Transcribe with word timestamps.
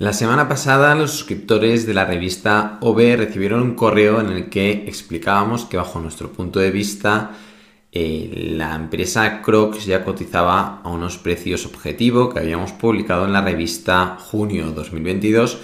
La 0.00 0.14
semana 0.14 0.48
pasada 0.48 0.94
los 0.94 1.10
suscriptores 1.10 1.84
de 1.86 1.92
la 1.92 2.06
revista 2.06 2.78
OB 2.80 3.16
recibieron 3.18 3.60
un 3.60 3.74
correo 3.74 4.18
en 4.18 4.28
el 4.28 4.48
que 4.48 4.70
explicábamos 4.86 5.66
que 5.66 5.76
bajo 5.76 6.00
nuestro 6.00 6.32
punto 6.32 6.58
de 6.58 6.70
vista 6.70 7.32
eh, 7.92 8.54
la 8.56 8.74
empresa 8.76 9.42
Crocs 9.42 9.84
ya 9.84 10.02
cotizaba 10.02 10.80
a 10.82 10.88
unos 10.88 11.18
precios 11.18 11.66
objetivo 11.66 12.30
que 12.30 12.38
habíamos 12.38 12.72
publicado 12.72 13.26
en 13.26 13.34
la 13.34 13.42
revista 13.42 14.16
junio 14.18 14.70
2022 14.70 15.58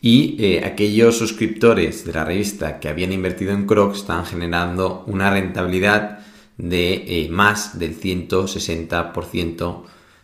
y 0.00 0.36
eh, 0.42 0.64
aquellos 0.64 1.18
suscriptores 1.18 2.06
de 2.06 2.14
la 2.14 2.24
revista 2.24 2.80
que 2.80 2.88
habían 2.88 3.12
invertido 3.12 3.52
en 3.52 3.66
Crocs 3.66 3.98
estaban 3.98 4.24
generando 4.24 5.04
una 5.06 5.28
rentabilidad 5.28 6.20
de 6.56 6.94
eh, 6.94 7.28
más 7.28 7.78
del 7.78 8.00
160% 8.00 9.82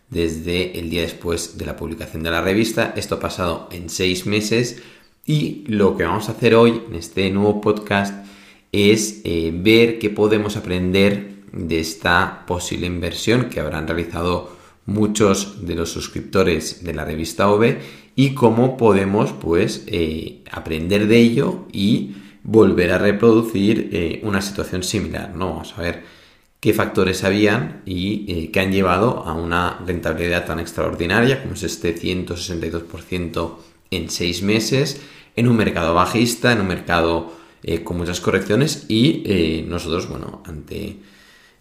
desde 0.09 0.79
el 0.79 0.89
día 0.89 1.01
después 1.01 1.57
de 1.57 1.65
la 1.65 1.75
publicación 1.75 2.23
de 2.23 2.31
la 2.31 2.41
revista. 2.41 2.93
Esto 2.95 3.15
ha 3.15 3.19
pasado 3.19 3.69
en 3.71 3.89
seis 3.89 4.25
meses 4.25 4.81
y 5.25 5.63
lo 5.67 5.95
que 5.95 6.03
vamos 6.03 6.29
a 6.29 6.31
hacer 6.31 6.55
hoy 6.55 6.81
en 6.87 6.95
este 6.95 7.29
nuevo 7.29 7.61
podcast 7.61 8.25
es 8.71 9.21
eh, 9.23 9.51
ver 9.53 9.99
qué 9.99 10.09
podemos 10.09 10.57
aprender 10.57 11.39
de 11.51 11.79
esta 11.79 12.45
posible 12.45 12.87
inversión 12.87 13.49
que 13.49 13.59
habrán 13.59 13.87
realizado 13.87 14.57
muchos 14.85 15.65
de 15.65 15.75
los 15.75 15.91
suscriptores 15.91 16.83
de 16.83 16.93
la 16.93 17.05
revista 17.05 17.49
OV 17.51 17.77
y 18.15 18.33
cómo 18.33 18.77
podemos 18.77 19.31
pues 19.33 19.83
eh, 19.87 20.43
aprender 20.51 21.07
de 21.07 21.17
ello 21.17 21.65
y 21.71 22.15
volver 22.43 22.91
a 22.91 22.97
reproducir 22.97 23.89
eh, 23.91 24.19
una 24.23 24.41
situación 24.41 24.83
similar. 24.83 25.35
¿no? 25.35 25.49
Vamos 25.49 25.73
a 25.77 25.81
ver 25.81 26.18
qué 26.59 26.73
factores 26.73 27.23
habían 27.23 27.81
y 27.85 28.25
eh, 28.27 28.51
que 28.51 28.59
han 28.59 28.71
llevado 28.71 29.23
a 29.25 29.33
una 29.33 29.79
rentabilidad 29.85 30.45
tan 30.45 30.59
extraordinaria 30.59 31.41
como 31.41 31.53
es 31.53 31.63
este 31.63 31.95
162% 31.95 33.55
en 33.91 34.09
seis 34.09 34.43
meses, 34.43 35.01
en 35.35 35.47
un 35.47 35.55
mercado 35.55 35.93
bajista, 35.93 36.51
en 36.51 36.61
un 36.61 36.67
mercado 36.67 37.33
eh, 37.63 37.83
con 37.83 37.97
muchas 37.97 38.21
correcciones 38.21 38.85
y 38.87 39.23
eh, 39.25 39.65
nosotros, 39.67 40.07
bueno, 40.09 40.43
ante 40.45 40.97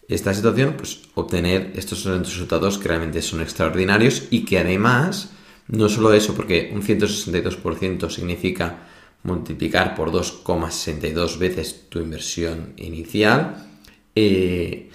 esta 0.08 0.32
situación, 0.32 0.74
pues 0.76 1.02
obtener 1.14 1.72
estos 1.76 2.04
resultados 2.04 2.78
que 2.78 2.88
realmente 2.88 3.20
son 3.20 3.42
extraordinarios 3.42 4.28
y 4.30 4.44
que 4.44 4.58
además, 4.58 5.32
no 5.68 5.88
solo 5.88 6.12
eso, 6.12 6.34
porque 6.34 6.70
un 6.74 6.82
162% 6.82 8.10
significa 8.10 8.86
multiplicar 9.22 9.94
por 9.94 10.10
2,62 10.10 11.38
veces 11.38 11.88
tu 11.88 11.98
inversión 11.98 12.72
inicial, 12.76 13.66
eh, 14.14 14.87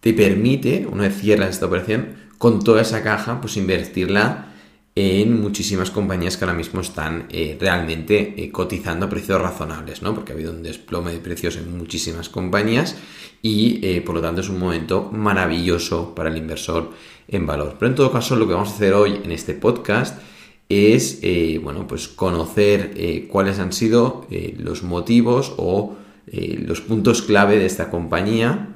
te 0.00 0.12
permite, 0.12 0.86
una 0.90 1.04
vez 1.04 1.18
cierras 1.18 1.50
esta 1.50 1.66
operación, 1.66 2.14
con 2.38 2.64
toda 2.64 2.82
esa 2.82 3.02
caja, 3.02 3.40
pues 3.40 3.56
invertirla 3.56 4.46
en 4.94 5.40
muchísimas 5.40 5.90
compañías 5.90 6.36
que 6.36 6.44
ahora 6.44 6.56
mismo 6.56 6.80
están 6.80 7.26
eh, 7.30 7.56
realmente 7.60 8.34
eh, 8.36 8.50
cotizando 8.50 9.06
a 9.06 9.08
precios 9.08 9.40
razonables, 9.40 10.02
¿no? 10.02 10.14
Porque 10.14 10.32
ha 10.32 10.34
habido 10.34 10.52
un 10.52 10.62
desplome 10.62 11.12
de 11.12 11.18
precios 11.18 11.56
en 11.56 11.76
muchísimas 11.76 12.28
compañías 12.28 12.96
y 13.42 14.00
por 14.00 14.16
lo 14.16 14.20
tanto 14.20 14.42
es 14.42 14.50
un 14.50 14.58
momento 14.58 15.08
maravilloso 15.12 16.14
para 16.14 16.28
el 16.28 16.36
inversor 16.36 16.90
en 17.28 17.46
valor. 17.46 17.76
Pero 17.78 17.90
en 17.90 17.94
todo 17.94 18.12
caso, 18.12 18.36
lo 18.36 18.46
que 18.46 18.52
vamos 18.52 18.68
a 18.70 18.74
hacer 18.74 18.92
hoy 18.92 19.20
en 19.24 19.32
este 19.32 19.54
podcast 19.54 20.20
es, 20.68 21.20
bueno, 21.62 21.86
pues 21.86 22.06
conocer 22.08 23.26
cuáles 23.30 23.58
han 23.58 23.72
sido 23.72 24.26
los 24.58 24.82
motivos 24.82 25.54
o 25.56 25.96
eh, 26.32 26.62
los 26.64 26.80
puntos 26.80 27.22
clave 27.22 27.58
de 27.58 27.66
esta 27.66 27.90
compañía 27.90 28.68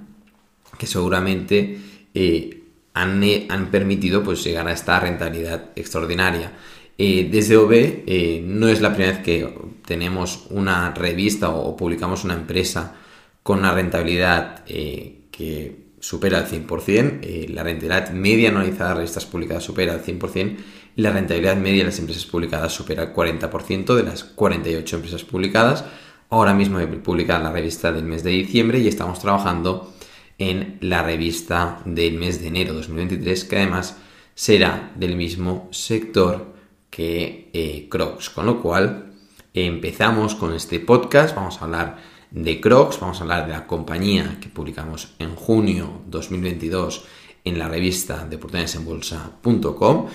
seguramente 0.86 1.78
eh, 2.14 2.62
eh, 2.94 3.46
han, 3.48 3.70
permitido 3.70 4.22
pues, 4.22 4.44
llegar 4.44 4.68
a 4.68 4.72
esta 4.72 5.00
rentabilidad 5.00 5.70
extraordinaria. 5.76 6.52
desde 6.96 7.56
OB 7.56 8.42
no 8.44 8.68
es 8.68 8.80
la 8.80 8.90
primera 8.94 9.12
vez 9.12 9.24
que 9.24 9.52
tenemos 9.84 10.46
una 10.50 10.94
revista 10.94 11.50
o, 11.50 11.76
publicamos 11.76 12.24
una 12.24 12.34
empresa 12.34 12.94
con 13.42 13.58
una 13.58 13.72
rentabilidad 13.72 14.64
que 14.64 15.84
supera 15.98 16.38
el 16.38 16.46
100%, 16.46 17.48
la 17.48 17.62
rentabilidad 17.64 18.10
media 18.10 18.50
anualizada 18.50 18.90
de 18.90 18.96
revistas 18.96 19.26
publicadas 19.26 19.64
supera 19.64 19.94
el 19.94 20.02
100% 20.02 20.56
y 20.96 21.02
la 21.02 21.10
rentabilidad 21.10 21.56
media 21.56 21.78
de 21.78 21.90
las 21.90 21.98
empresas 21.98 22.26
publicadas 22.26 22.72
supera 22.72 23.02
el 23.02 23.12
40% 23.12 23.94
de 23.94 24.02
las 24.02 24.24
48 24.24 24.96
empresas 24.96 25.24
publicadas. 25.24 25.84
Ahora 26.30 26.54
mismo 26.54 26.80
he 26.80 26.86
publicado 26.86 27.42
la 27.42 27.52
revista 27.52 27.92
del 27.92 28.04
mes 28.04 28.22
de 28.22 28.30
diciembre 28.30 28.78
y 28.78 28.88
estamos 28.88 29.18
trabajando 29.18 29.92
en 30.38 30.78
la 30.80 31.02
revista 31.02 31.80
del 31.84 32.14
mes 32.14 32.40
de 32.40 32.48
enero 32.48 32.74
2023, 32.74 33.44
que 33.44 33.56
además 33.56 33.96
será 34.34 34.92
del 34.96 35.16
mismo 35.16 35.68
sector 35.70 36.54
que 36.90 37.50
eh, 37.52 37.88
Crocs. 37.88 38.30
Con 38.30 38.46
lo 38.46 38.60
cual, 38.60 39.12
empezamos 39.52 40.34
con 40.34 40.54
este 40.54 40.80
podcast. 40.80 41.34
Vamos 41.34 41.60
a 41.60 41.64
hablar 41.64 41.98
de 42.30 42.60
Crocs, 42.60 42.98
vamos 43.00 43.20
a 43.20 43.22
hablar 43.22 43.46
de 43.46 43.52
la 43.52 43.66
compañía 43.66 44.38
que 44.40 44.48
publicamos 44.48 45.14
en 45.18 45.36
junio 45.36 46.02
2022 46.06 47.04
en 47.44 47.58
la 47.58 47.68
revista 47.68 48.26
de 48.26 48.36
oportunidadesenbolsa.com 48.36 50.06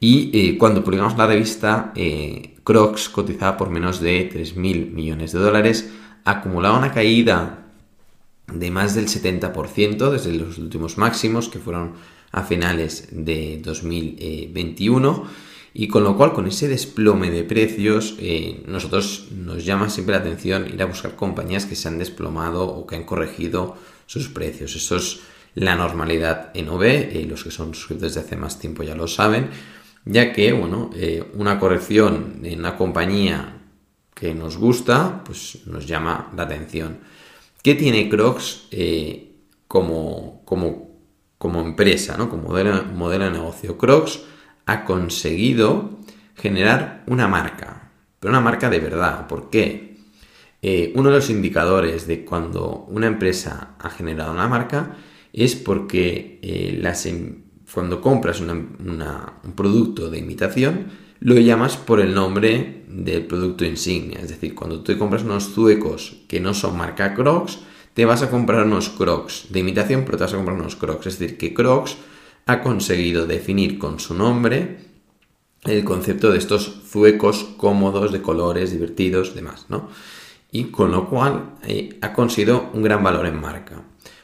y 0.00 0.30
eh, 0.32 0.58
cuando 0.58 0.82
publicamos 0.82 1.16
la 1.16 1.26
revista, 1.26 1.92
eh, 1.94 2.56
Crocs 2.64 3.08
cotizaba 3.08 3.56
por 3.56 3.70
menos 3.70 4.00
de 4.00 4.30
3.000 4.30 4.90
millones 4.92 5.32
de 5.32 5.38
dólares, 5.38 5.92
acumulaba 6.24 6.78
una 6.78 6.92
caída 6.92 7.67
de 8.52 8.70
más 8.70 8.94
del 8.94 9.08
70% 9.08 10.10
desde 10.10 10.32
los 10.32 10.58
últimos 10.58 10.98
máximos 10.98 11.48
que 11.48 11.58
fueron 11.58 11.94
a 12.32 12.42
finales 12.42 13.08
de 13.12 13.60
2021 13.62 15.26
y 15.74 15.88
con 15.88 16.04
lo 16.04 16.16
cual 16.16 16.32
con 16.32 16.46
ese 16.46 16.68
desplome 16.68 17.30
de 17.30 17.44
precios 17.44 18.16
eh, 18.18 18.62
nosotros 18.66 19.28
nos 19.30 19.64
llama 19.64 19.90
siempre 19.90 20.14
la 20.14 20.20
atención 20.20 20.66
ir 20.66 20.82
a 20.82 20.86
buscar 20.86 21.14
compañías 21.14 21.66
que 21.66 21.76
se 21.76 21.88
han 21.88 21.98
desplomado 21.98 22.66
o 22.66 22.86
que 22.86 22.96
han 22.96 23.04
corregido 23.04 23.76
sus 24.06 24.28
precios. 24.28 24.74
Eso 24.74 24.96
es 24.96 25.20
la 25.54 25.76
normalidad 25.76 26.50
en 26.54 26.68
OB, 26.68 27.26
los 27.28 27.44
que 27.44 27.50
son 27.50 27.74
suscritos 27.74 28.14
desde 28.14 28.20
hace 28.20 28.36
más 28.36 28.58
tiempo 28.58 28.82
ya 28.82 28.94
lo 28.94 29.06
saben 29.06 29.50
ya 30.08 30.32
que, 30.32 30.52
bueno, 30.52 30.90
eh, 30.94 31.22
una 31.34 31.58
corrección 31.58 32.40
en 32.42 32.60
una 32.60 32.76
compañía 32.76 33.58
que 34.14 34.34
nos 34.34 34.56
gusta, 34.56 35.22
pues 35.24 35.66
nos 35.66 35.86
llama 35.86 36.32
la 36.34 36.44
atención. 36.44 36.98
¿Qué 37.62 37.74
tiene 37.74 38.08
Crocs 38.08 38.68
eh, 38.70 39.32
como, 39.66 40.42
como, 40.44 41.60
empresa, 41.60 42.16
¿no? 42.16 42.30
como 42.30 42.48
modelo, 42.48 43.24
de 43.24 43.30
negocio? 43.30 43.76
Crocs 43.76 44.20
ha 44.66 44.84
conseguido 44.84 45.98
generar 46.34 47.04
una 47.06 47.26
marca, 47.26 47.90
pero 48.20 48.30
una 48.30 48.40
marca 48.40 48.70
de 48.70 48.80
verdad. 48.80 49.26
¿Por 49.26 49.50
qué? 49.50 49.98
Eh, 50.62 50.92
uno 50.96 51.10
de 51.10 51.16
los 51.16 51.30
indicadores 51.30 52.06
de 52.06 52.24
cuando 52.24 52.86
una 52.88 53.06
empresa 53.06 53.74
ha 53.78 53.90
generado 53.90 54.32
una 54.32 54.48
marca 54.48 54.96
es 55.32 55.54
porque 55.54 56.78
las, 56.80 57.06
em, 57.06 57.42
cuando 57.72 58.00
compras 58.00 58.40
un 58.40 59.54
producto 59.54 60.10
de 60.10 60.18
imitación, 60.18 60.86
lo 61.20 61.34
llamas 61.36 61.76
por 61.76 62.00
el 62.00 62.14
nombre 62.14 62.84
del 62.88 63.26
producto 63.26 63.64
insignia. 63.64 64.20
Es 64.20 64.28
decir, 64.28 64.54
cuando 64.54 64.80
tú 64.82 64.96
compras 64.98 65.22
unos 65.22 65.52
zuecos 65.52 66.16
que 66.28 66.40
no 66.40 66.54
son 66.54 66.76
marca 66.76 67.14
Crocs, 67.14 67.60
te 67.94 68.04
vas 68.04 68.22
a 68.22 68.30
comprar 68.30 68.64
unos 68.64 68.90
Crocs 68.90 69.46
de 69.50 69.60
imitación, 69.60 70.04
pero 70.04 70.18
te 70.18 70.24
vas 70.24 70.32
a 70.32 70.36
comprar 70.36 70.58
unos 70.58 70.76
Crocs. 70.76 71.06
Es 71.06 71.18
decir, 71.18 71.36
que 71.36 71.54
Crocs 71.54 71.96
ha 72.46 72.62
conseguido 72.62 73.26
definir 73.26 73.78
con 73.78 73.98
su 73.98 74.14
nombre 74.14 74.78
el 75.64 75.84
concepto 75.84 76.30
de 76.30 76.38
estos 76.38 76.82
zuecos 76.88 77.44
cómodos, 77.56 78.12
de 78.12 78.22
colores, 78.22 78.70
divertidos, 78.70 79.34
demás, 79.34 79.66
¿no? 79.68 79.88
Y 80.50 80.64
con 80.66 80.92
lo 80.92 81.08
cual 81.08 81.56
eh, 81.66 81.98
ha 82.00 82.12
conseguido 82.12 82.70
un 82.72 82.82
gran 82.82 83.02
valor 83.02 83.26
en 83.26 83.40
marca. 83.40 83.82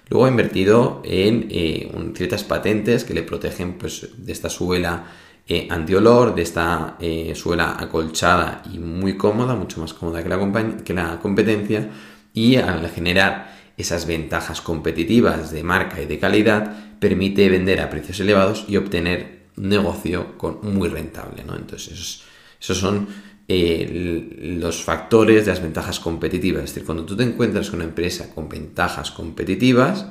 Luego 0.08 0.26
ha 0.26 0.30
invertido 0.30 1.02
en 1.04 1.48
eh, 1.50 1.90
ciertas 2.14 2.44
patentes 2.44 3.04
que 3.04 3.14
le 3.14 3.22
protegen 3.22 3.74
pues, 3.74 4.08
de 4.16 4.32
esta 4.32 4.48
suela 4.48 5.06
eh, 5.46 5.68
antiolor, 5.70 6.34
de 6.34 6.42
esta 6.42 6.96
eh, 7.00 7.34
suela 7.34 7.76
acolchada 7.78 8.62
y 8.72 8.78
muy 8.78 9.16
cómoda, 9.16 9.54
mucho 9.54 9.80
más 9.80 9.92
cómoda 9.92 10.22
que 10.22 10.94
la, 10.94 11.18
competencia, 11.20 11.90
y 12.32 12.56
al 12.56 12.88
generar 12.88 13.54
esas 13.76 14.06
ventajas 14.06 14.60
competitivas 14.60 15.50
de 15.50 15.62
marca 15.62 16.00
y 16.00 16.06
de 16.06 16.18
calidad, 16.18 16.98
permite 16.98 17.48
vender 17.50 17.80
a 17.80 17.90
precios 17.90 18.20
elevados 18.20 18.64
y 18.68 18.76
obtener 18.76 19.48
negocio 19.56 20.38
con, 20.38 20.60
muy 20.62 20.88
rentable. 20.88 21.44
¿no? 21.44 21.56
Entonces, 21.56 21.92
esos, 21.92 22.24
esos 22.60 22.78
son 22.78 23.08
eh, 23.46 24.56
los 24.58 24.82
factores 24.82 25.44
de 25.44 25.50
las 25.50 25.60
ventajas 25.60 26.00
competitivas. 26.00 26.64
Es 26.64 26.70
decir, 26.70 26.86
cuando 26.86 27.04
tú 27.04 27.14
te 27.14 27.24
encuentras 27.24 27.68
con 27.68 27.80
una 27.80 27.88
empresa 27.88 28.34
con 28.34 28.48
ventajas 28.48 29.10
competitivas, 29.10 30.06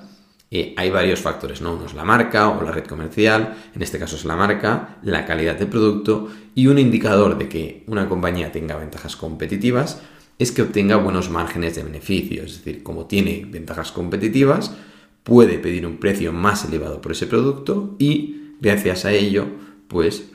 eh, 0.56 0.72
hay 0.78 0.92
varios 0.92 1.20
factores, 1.20 1.62
¿no? 1.62 1.74
Uno 1.74 1.88
es 1.88 1.96
la 1.96 2.06
marca 2.06 2.50
o 2.50 2.62
la 2.62 2.70
red 2.70 2.86
comercial, 2.86 3.56
en 3.74 3.82
este 3.82 3.98
caso 3.98 4.16
es 4.16 4.24
la 4.24 4.36
marca, 4.36 5.00
la 5.02 5.26
calidad 5.26 5.58
del 5.58 5.68
producto 5.68 6.30
y 6.54 6.68
un 6.68 6.78
indicador 6.78 7.40
de 7.40 7.50
que 7.50 7.84
una 7.88 8.08
compañía 8.08 8.52
tenga 8.52 8.76
ventajas 8.76 9.16
competitivas 9.16 10.00
es 10.38 10.52
que 10.52 10.62
obtenga 10.62 10.98
buenos 10.98 11.32
márgenes 11.32 11.74
de 11.74 11.82
beneficio. 11.82 12.44
Es 12.44 12.58
decir, 12.58 12.84
como 12.84 13.08
tiene 13.08 13.48
ventajas 13.50 13.92
competitivas, 13.92 14.76
puede 15.24 15.58
pedir 15.58 15.88
un 15.88 15.98
precio 15.98 16.32
más 16.32 16.66
elevado 16.66 17.02
por 17.02 17.14
ese 17.14 17.26
producto 17.26 17.96
y 17.98 18.54
gracias 18.62 19.06
a 19.06 19.12
ello, 19.12 19.48
pues 19.88 20.26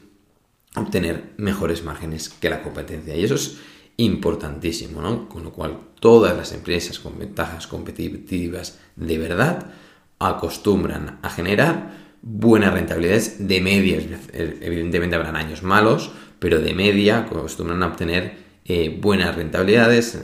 obtener 0.74 1.34
mejores 1.36 1.84
márgenes 1.84 2.28
que 2.28 2.50
la 2.50 2.64
competencia. 2.64 3.14
Y 3.14 3.22
eso 3.22 3.36
es 3.36 3.58
importantísimo, 3.96 5.00
¿no? 5.00 5.28
Con 5.28 5.44
lo 5.44 5.52
cual 5.52 5.78
todas 6.00 6.36
las 6.36 6.52
empresas 6.52 6.98
con 6.98 7.16
ventajas 7.20 7.68
competitivas 7.68 8.80
de 8.96 9.16
verdad 9.18 9.72
acostumbran 10.18 11.18
a 11.22 11.30
generar 11.30 11.92
buenas 12.22 12.72
rentabilidades 12.74 13.46
de 13.46 13.60
media. 13.60 13.98
Evidentemente 14.32 15.16
habrán 15.16 15.36
años 15.36 15.62
malos, 15.62 16.10
pero 16.38 16.60
de 16.60 16.74
media 16.74 17.18
acostumbran 17.20 17.82
a 17.82 17.86
obtener 17.86 18.48
eh, 18.64 18.98
buenas 19.00 19.34
rentabilidades, 19.34 20.22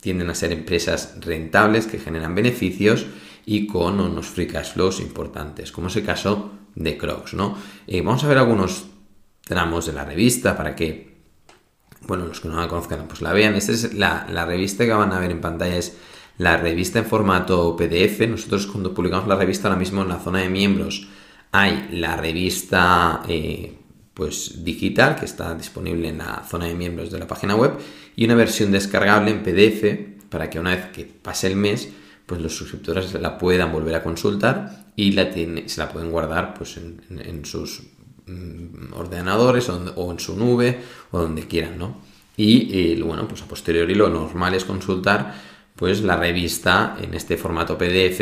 tienden 0.00 0.30
a 0.30 0.34
ser 0.34 0.52
empresas 0.52 1.16
rentables 1.20 1.86
que 1.86 1.98
generan 1.98 2.34
beneficios 2.34 3.06
y 3.44 3.66
con 3.66 4.00
unos 4.00 4.26
free 4.28 4.46
cash 4.46 4.72
flows 4.72 5.00
importantes, 5.00 5.72
como 5.72 5.88
es 5.88 5.96
el 5.96 6.04
caso 6.06 6.52
de 6.74 6.96
Crocs, 6.96 7.34
¿no? 7.34 7.56
Eh, 7.86 8.00
vamos 8.00 8.24
a 8.24 8.28
ver 8.28 8.38
algunos 8.38 8.86
tramos 9.44 9.86
de 9.86 9.92
la 9.92 10.04
revista 10.04 10.56
para 10.56 10.76
que, 10.76 11.18
bueno, 12.06 12.24
los 12.26 12.40
que 12.40 12.48
no 12.48 12.60
la 12.60 12.68
conozcan, 12.68 13.06
pues 13.08 13.20
la 13.20 13.32
vean. 13.32 13.54
Esta 13.54 13.72
es 13.72 13.94
la, 13.94 14.24
revista 14.46 14.84
que 14.84 14.92
van 14.92 15.12
a 15.12 15.18
ver 15.18 15.30
en 15.32 15.40
pantalla, 15.40 15.76
es 15.76 15.96
la 16.40 16.56
revista 16.56 16.98
en 16.98 17.04
formato 17.04 17.76
PDF. 17.76 18.26
Nosotros 18.26 18.66
cuando 18.66 18.94
publicamos 18.94 19.28
la 19.28 19.36
revista 19.36 19.68
ahora 19.68 19.78
mismo 19.78 20.00
en 20.00 20.08
la 20.08 20.20
zona 20.20 20.38
de 20.38 20.48
miembros 20.48 21.06
hay 21.52 21.88
la 21.92 22.16
revista 22.16 23.22
eh, 23.28 23.74
pues 24.14 24.64
digital 24.64 25.16
que 25.16 25.26
está 25.26 25.54
disponible 25.54 26.08
en 26.08 26.16
la 26.16 26.42
zona 26.48 26.64
de 26.64 26.74
miembros 26.74 27.10
de 27.10 27.18
la 27.18 27.26
página 27.26 27.56
web 27.56 27.72
y 28.16 28.24
una 28.24 28.36
versión 28.36 28.72
descargable 28.72 29.32
en 29.32 29.42
PDF 29.42 30.30
para 30.30 30.48
que 30.48 30.58
una 30.58 30.74
vez 30.74 30.86
que 30.86 31.04
pase 31.04 31.46
el 31.46 31.56
mes 31.56 31.90
pues 32.24 32.40
los 32.40 32.56
suscriptores 32.56 33.12
la 33.20 33.36
puedan 33.36 33.70
volver 33.70 33.96
a 33.96 34.02
consultar 34.02 34.86
y 34.96 35.12
la 35.12 35.30
se 35.34 35.76
la 35.76 35.92
pueden 35.92 36.10
guardar 36.10 36.54
pues 36.54 36.78
en, 36.78 37.44
sus 37.44 37.82
mm, 38.26 38.94
ordenadores 38.94 39.68
o, 39.68 40.10
en 40.10 40.18
su 40.18 40.38
nube 40.38 40.80
o 41.10 41.20
donde 41.20 41.46
quieran, 41.46 41.78
¿no? 41.78 41.98
Y 42.34 42.70
eh, 42.72 43.02
bueno, 43.02 43.28
pues 43.28 43.42
a 43.42 43.46
posteriori 43.46 43.94
lo 43.94 44.08
normal 44.08 44.54
es 44.54 44.64
consultar 44.64 45.49
pues 45.80 46.02
la 46.02 46.14
revista 46.14 46.98
en 47.00 47.14
este 47.14 47.38
formato 47.38 47.78
PDF 47.78 48.20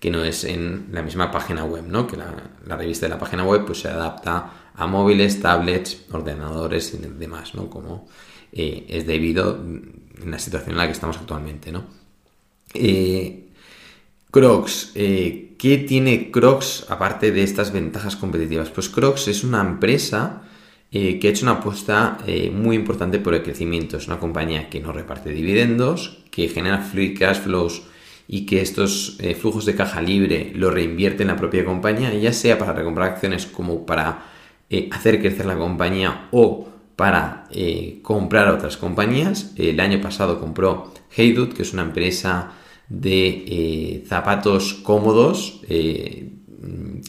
que 0.00 0.10
no 0.10 0.24
es 0.24 0.42
en 0.42 0.88
la 0.90 1.00
misma 1.00 1.30
página 1.30 1.64
web, 1.64 1.84
¿no? 1.86 2.08
Que 2.08 2.16
la, 2.16 2.76
revista 2.76 3.06
de 3.06 3.10
la 3.10 3.18
página 3.20 3.44
web 3.44 3.64
pues 3.64 3.80
se 3.80 3.88
adapta 3.88 4.70
a 4.74 4.86
móviles, 4.88 5.40
tablets, 5.40 6.06
ordenadores 6.10 6.92
y 6.94 6.98
demás, 6.98 7.54
¿no? 7.54 7.70
Como 7.70 8.08
eh, 8.52 8.84
es 8.88 9.06
debido 9.06 9.56
en 9.56 10.28
la 10.28 10.40
situación 10.40 10.72
en 10.72 10.78
la 10.78 10.86
que 10.86 10.92
estamos 10.92 11.16
actualmente, 11.18 11.70
¿no? 11.70 11.84
Eh, 12.74 13.46
Crocs, 14.32 14.90
eh, 14.96 15.54
¿qué 15.56 15.78
tiene 15.78 16.32
Crocs 16.32 16.86
aparte 16.88 17.30
de 17.30 17.44
estas 17.44 17.72
ventajas 17.72 18.16
competitivas? 18.16 18.70
Pues 18.70 18.88
Crocs 18.88 19.28
es 19.28 19.44
una 19.44 19.60
empresa 19.60 20.42
eh, 20.90 21.18
que 21.18 21.28
ha 21.28 21.30
hecho 21.30 21.44
una 21.44 21.52
apuesta 21.52 22.18
muy 22.52 22.76
importante 22.76 23.18
por 23.18 23.34
el 23.34 23.42
crecimiento. 23.42 23.96
Es 23.96 24.06
una 24.06 24.18
compañía 24.18 24.70
que 24.70 24.80
no 24.80 24.92
reparte 24.92 25.30
dividendos, 25.30 26.18
que 26.30 26.48
genera 26.48 26.78
free 26.78 27.14
cash 27.14 27.38
flows 27.38 27.82
y 28.26 28.46
que 28.46 28.60
estos 28.60 29.18
flujos 29.40 29.64
de 29.64 29.74
caja 29.74 30.02
libre 30.02 30.52
lo 30.54 30.70
reinvierte 30.70 31.22
en 31.22 31.28
la 31.28 31.36
propia 31.36 31.64
compañía, 31.64 32.12
ya 32.14 32.32
sea 32.32 32.58
para 32.58 32.74
recomprar 32.74 33.12
acciones 33.12 33.46
como 33.46 33.86
para 33.86 34.26
hacer 34.90 35.20
crecer 35.20 35.46
la 35.46 35.56
compañía 35.56 36.28
o 36.30 36.68
para 36.96 37.48
comprar 38.02 38.48
otras 38.48 38.76
compañías. 38.76 39.52
El 39.56 39.80
año 39.80 40.00
pasado 40.00 40.40
compró 40.40 40.92
Heydut, 41.16 41.54
que 41.54 41.62
es 41.62 41.72
una 41.72 41.82
empresa 41.82 42.52
de 42.88 43.44
eh, 43.46 44.04
zapatos 44.06 44.74
cómodos 44.74 45.60
eh, 45.68 46.32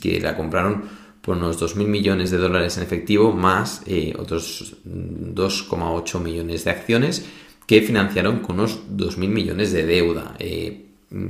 que 0.01 0.19
la 0.19 0.35
compraron 0.35 0.83
por 1.21 1.37
unos 1.37 1.59
2.000 1.61 1.85
millones 1.87 2.31
de 2.31 2.37
dólares 2.37 2.77
en 2.77 2.83
efectivo 2.83 3.31
más 3.33 3.81
eh, 3.85 4.13
otros 4.17 4.77
2,8 4.85 6.19
millones 6.19 6.63
de 6.63 6.71
acciones 6.71 7.25
que 7.67 7.81
financiaron 7.81 8.39
con 8.39 8.59
unos 8.59 8.79
2.000 8.89 9.27
millones 9.27 9.71
de 9.71 9.85
deuda. 9.85 10.35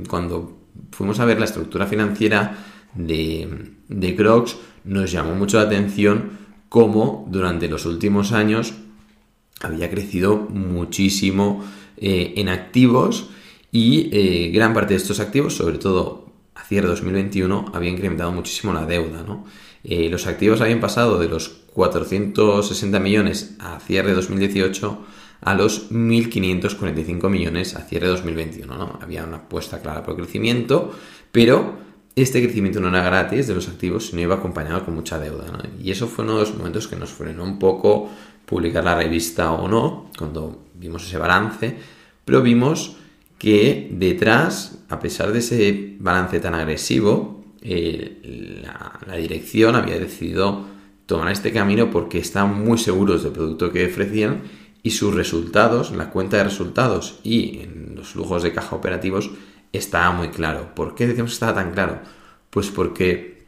cuando 0.08 0.58
fuimos 0.92 1.20
a 1.20 1.24
ver 1.24 1.38
la 1.38 1.44
estructura 1.44 1.86
financiera 1.86 2.56
de, 2.94 3.72
de 3.88 4.16
Crocs 4.16 4.56
nos 4.84 5.12
llamó 5.12 5.34
mucho 5.34 5.58
la 5.58 5.64
atención 5.64 6.38
cómo 6.68 7.26
durante 7.30 7.68
los 7.68 7.84
últimos 7.84 8.32
años 8.32 8.74
había 9.60 9.90
crecido 9.90 10.36
muchísimo 10.36 11.62
en 11.98 12.48
activos 12.48 13.28
y 13.72 14.08
eh, 14.12 14.50
gran 14.50 14.74
parte 14.74 14.94
de 14.94 14.98
estos 14.98 15.20
activos, 15.20 15.54
sobre 15.54 15.78
todo 15.78 16.32
a 16.54 16.64
cierre 16.64 16.88
2021, 16.88 17.70
había 17.72 17.90
incrementado 17.90 18.32
muchísimo 18.32 18.72
la 18.72 18.84
deuda. 18.84 19.22
¿no? 19.22 19.44
Eh, 19.84 20.08
los 20.10 20.26
activos 20.26 20.60
habían 20.60 20.80
pasado 20.80 21.18
de 21.18 21.28
los 21.28 21.48
460 21.48 22.98
millones 23.00 23.56
a 23.58 23.80
cierre 23.80 24.12
2018 24.12 24.98
a 25.42 25.54
los 25.54 25.90
1.545 25.90 27.28
millones 27.30 27.74
a 27.76 27.80
cierre 27.80 28.08
2021. 28.08 28.76
¿no? 28.76 28.98
Había 29.00 29.24
una 29.24 29.38
apuesta 29.38 29.80
clara 29.80 30.02
por 30.02 30.16
crecimiento, 30.16 30.94
pero 31.32 31.78
este 32.14 32.42
crecimiento 32.42 32.80
no 32.80 32.88
era 32.88 33.02
gratis 33.02 33.46
de 33.46 33.54
los 33.54 33.68
activos, 33.68 34.08
sino 34.08 34.20
iba 34.20 34.34
acompañado 34.34 34.84
con 34.84 34.94
mucha 34.94 35.18
deuda. 35.18 35.46
Y 35.82 35.90
eso 35.90 36.06
fue 36.08 36.24
uno 36.24 36.34
de 36.34 36.40
los 36.40 36.54
momentos 36.54 36.88
que 36.88 36.96
nos 36.96 37.10
frenó 37.10 37.44
un 37.44 37.58
poco 37.58 38.10
publicar 38.44 38.84
la 38.84 38.96
revista 38.96 39.52
o 39.52 39.68
no, 39.68 40.10
cuando 40.18 40.64
vimos 40.74 41.06
ese 41.06 41.18
balance, 41.18 41.76
pero 42.24 42.42
vimos 42.42 42.96
que 43.38 43.88
detrás, 43.92 44.80
a 44.88 45.00
pesar 45.00 45.32
de 45.32 45.38
ese 45.38 45.96
balance 45.98 46.40
tan 46.40 46.54
agresivo, 46.54 47.39
eh, 47.62 48.62
la, 48.62 49.16
dirección 49.16 49.74
había 49.74 49.98
decidido 49.98 50.64
tomar 51.06 51.30
este 51.32 51.52
camino 51.52 51.90
porque 51.90 52.18
estaban 52.18 52.64
muy 52.64 52.78
seguros 52.78 53.22
del 53.22 53.32
producto 53.32 53.72
que 53.72 53.86
ofrecían 53.86 54.42
y 54.82 54.92
sus 54.92 55.14
resultados, 55.14 55.90
la 55.90 56.10
cuenta 56.10 56.38
de 56.38 56.44
resultados 56.44 57.20
y 57.22 57.60
en 57.60 57.94
los 57.96 58.08
flujos 58.08 58.42
de 58.42 58.52
caja 58.52 58.76
operativos 58.76 59.30
estaba 59.72 60.12
muy 60.12 60.28
claro. 60.28 60.74
¿Por 60.74 60.94
qué 60.94 61.06
decimos 61.06 61.32
que 61.32 61.34
estaba 61.34 61.54
tan 61.54 61.72
claro? 61.72 62.00
Pues 62.48 62.68
porque 62.68 63.46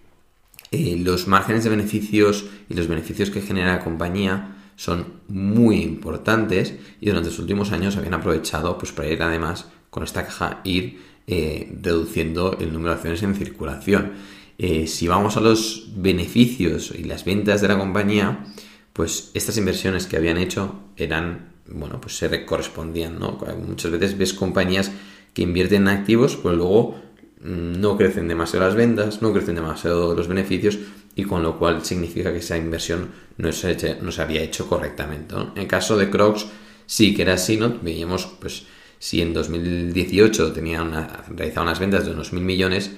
eh, 0.71 0.97
los 1.03 1.27
márgenes 1.27 1.65
de 1.65 1.71
beneficios 1.71 2.47
y 2.69 2.75
los 2.75 2.89
beneficios 2.89 3.31
que 3.31 3.41
genera 3.41 3.73
la 3.73 3.85
compañía 3.85 4.57
son 4.77 5.21
muy 5.29 5.83
importantes 5.83 6.75
y 7.01 7.07
durante 7.07 7.31
los 7.31 7.39
últimos 7.39 7.73
años 7.73 7.97
habían 7.97 8.15
aprovechado 8.15 8.77
pues, 8.79 8.93
para 8.93 9.09
ir 9.09 9.23
además 9.23 9.69
con 9.91 10.03
esta 10.03 10.25
caja 10.25 10.61
ir 10.65 11.12
eh, 11.27 11.73
reduciendo 11.81 12.57
el 12.61 12.73
número 12.73 12.91
de 12.91 12.97
acciones 12.97 13.23
en 13.23 13.35
circulación. 13.35 14.13
Eh, 14.59 14.87
si 14.87 15.09
vamos 15.09 15.37
a 15.37 15.41
los 15.41 15.89
beneficios 15.97 16.93
y 16.97 17.05
las 17.05 17.25
ventas 17.25 17.61
de 17.61 17.69
la 17.69 17.79
compañía, 17.79 18.45
pues 18.93 19.31
estas 19.35 19.57
inversiones 19.57 20.07
que 20.07 20.17
habían 20.17 20.39
hecho 20.39 20.75
eran, 20.97 21.53
bueno, 21.67 22.01
pues 22.01 22.17
se 22.17 22.45
correspondían, 22.45 23.19
¿no? 23.19 23.39
Muchas 23.67 23.91
veces 23.91 24.19
ves 24.19 24.35
compañías 24.35 24.93
que 25.35 25.43
invierten 25.43 25.83
en 25.83 25.89
activos, 25.89 26.37
pues 26.37 26.57
luego 26.57 27.01
mm, 27.41 27.81
no 27.81 27.97
crecen 27.97 28.29
demasiado 28.29 28.67
las 28.67 28.75
ventas, 28.75 29.23
no 29.23 29.33
crecen 29.33 29.55
demasiado 29.55 30.15
los 30.15 30.29
beneficios 30.29 30.79
y 31.15 31.25
con 31.25 31.43
lo 31.43 31.59
cual 31.59 31.85
significa 31.85 32.33
que 32.33 32.39
esa 32.39 32.57
inversión 32.57 33.11
no 33.37 33.53
se, 33.53 33.77
había 34.19 34.43
hecho 34.43 34.69
correctamente. 34.69 35.35
En 35.57 35.67
caso 35.67 35.97
de 35.97 36.11
Crocs 36.11 36.47
sí 36.87 37.15
que 37.15 37.23
era 37.23 37.35
así, 37.35 37.57
¿no? 37.57 37.79
Veíamos 37.83 38.27
pues 38.41 38.65
si 39.03 39.21
en 39.21 39.35
2018 39.35 40.53
tenía 40.53 40.81
una, 40.81 41.25
realizaba 41.35 41.67
unas 41.67 41.81
ventas 41.81 42.05
de 42.05 42.13
unos 42.13 42.33
1.000 42.33 42.41
millones, 42.41 42.93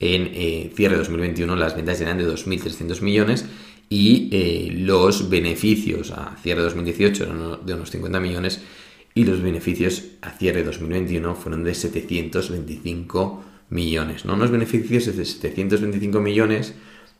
en 0.00 0.28
eh, 0.34 0.72
cierre 0.74 0.94
de 0.94 0.98
2021 0.98 1.54
las 1.54 1.76
ventas 1.76 2.00
eran 2.00 2.18
de 2.18 2.26
2.300 2.26 3.00
millones 3.02 3.46
y 3.88 4.30
eh, 4.32 4.72
los 4.76 5.30
beneficios 5.30 6.10
a 6.10 6.36
cierre 6.42 6.58
de 6.58 6.64
2018 6.64 7.22
eran 7.22 7.64
de 7.64 7.72
unos 7.72 7.88
50 7.92 8.18
millones 8.18 8.62
y 9.14 9.24
los 9.24 9.42
beneficios 9.42 10.02
a 10.22 10.30
cierre 10.30 10.58
de 10.58 10.64
2021 10.64 11.36
fueron 11.36 11.62
de 11.62 11.72
725 11.72 13.44
millones. 13.70 14.24
¿no? 14.24 14.34
Unos 14.34 14.50
beneficios 14.50 15.06
de 15.16 15.24
725 15.24 16.18
millones 16.18 16.74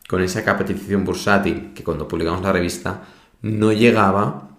con 0.09 0.21
esa 0.23 0.43
capitalización 0.43 1.05
bursátil 1.05 1.71
que 1.73 1.85
cuando 1.85 2.09
publicamos 2.09 2.43
la 2.43 2.51
revista 2.51 3.07
no 3.43 3.73
llegaba 3.73 4.51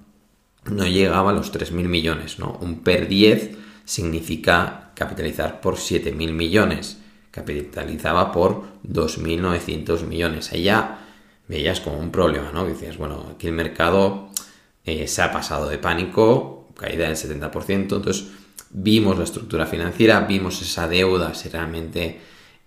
no 0.63 0.87
llegaba 0.87 1.31
a 1.31 1.33
los 1.33 1.53
3.000 1.53 1.73
millones, 1.89 2.39
¿no? 2.39 2.57
Un 2.59 2.79
PER 2.79 3.07
10 3.07 3.64
significa 3.85 4.91
capitalizar 4.95 5.61
por 5.61 5.75
7.000 5.75 6.31
millones. 6.33 6.97
Capitalizaba 7.31 8.31
por 8.31 8.63
2.900 8.83 10.03
millones. 10.03 10.51
Ahí 10.51 10.63
ya 10.63 10.99
veías 11.47 11.79
como 11.79 11.99
un 11.99 12.11
problema, 12.11 12.51
¿no? 12.53 12.65
Decías, 12.65 12.97
bueno, 12.97 13.31
aquí 13.33 13.47
el 13.47 13.53
mercado 13.53 14.29
eh, 14.83 15.07
se 15.07 15.21
ha 15.21 15.31
pasado 15.31 15.69
de 15.69 15.77
pánico, 15.77 16.69
caída 16.75 17.07
del 17.07 17.15
70%, 17.15 17.69
entonces 17.69 18.27
vimos 18.71 19.17
la 19.17 19.23
estructura 19.23 19.65
financiera, 19.65 20.21
vimos 20.21 20.61
esa 20.61 20.87
deuda, 20.87 21.33
si 21.33 21.49
realmente 21.49 22.19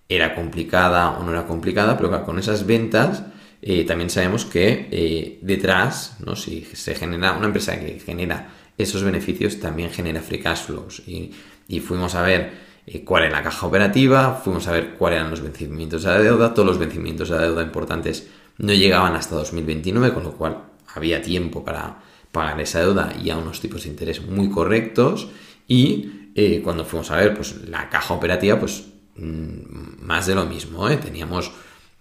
era 0.08 0.34
complicada 0.34 1.10
o 1.18 1.22
no 1.22 1.32
era 1.32 1.46
complicada, 1.46 1.96
pero 1.96 2.24
con 2.24 2.38
esas 2.38 2.66
ventas 2.66 3.24
eh, 3.60 3.84
también 3.84 4.08
sabemos 4.08 4.44
que 4.44 4.88
eh, 4.90 5.38
detrás, 5.42 6.16
¿no? 6.24 6.36
si 6.36 6.64
se 6.64 6.94
genera 6.94 7.32
una 7.32 7.46
empresa 7.46 7.78
que 7.78 8.00
genera 8.00 8.50
esos 8.78 9.02
beneficios 9.02 9.60
también 9.60 9.90
genera 9.90 10.22
free 10.22 10.40
cash 10.40 10.66
flows. 10.66 11.02
Y, 11.06 11.32
fuimos 11.80 12.14
a 12.14 12.22
ver 12.22 12.52
eh, 12.86 13.04
cuál 13.04 13.24
era 13.24 13.36
la 13.36 13.42
caja 13.42 13.66
operativa, 13.66 14.40
fuimos 14.42 14.66
a 14.68 14.72
ver 14.72 14.94
cuáles 14.94 15.18
eran 15.18 15.30
los 15.30 15.42
vencimientos 15.42 16.04
de 16.04 16.22
deuda, 16.22 16.54
todos 16.54 16.66
los 16.66 16.78
vencimientos 16.78 17.28
de 17.28 17.38
deuda 17.38 17.62
importantes 17.62 18.28
no 18.56 18.72
llegaban 18.72 19.14
hasta 19.14 19.36
2029, 19.36 20.14
con 20.14 20.24
lo 20.24 20.32
cual 20.32 20.62
había 20.94 21.20
tiempo 21.20 21.64
para 21.64 21.98
pagar 22.32 22.60
esa 22.60 22.80
deuda 22.80 23.14
y 23.22 23.30
a 23.30 23.36
unos 23.36 23.60
tipos 23.60 23.82
de 23.82 23.90
interés 23.90 24.22
muy 24.22 24.48
correctos 24.50 25.28
y 25.66 26.30
eh, 26.34 26.60
cuando 26.62 26.84
fuimos 26.84 27.10
a 27.10 27.16
ver 27.16 27.34
pues 27.34 27.68
la 27.68 27.88
caja 27.88 28.14
operativa 28.14 28.58
pues 28.58 28.86
mm, 29.16 30.04
más 30.04 30.26
de 30.26 30.34
lo 30.34 30.46
mismo, 30.46 30.88
¿eh? 30.88 30.96
teníamos 30.96 31.52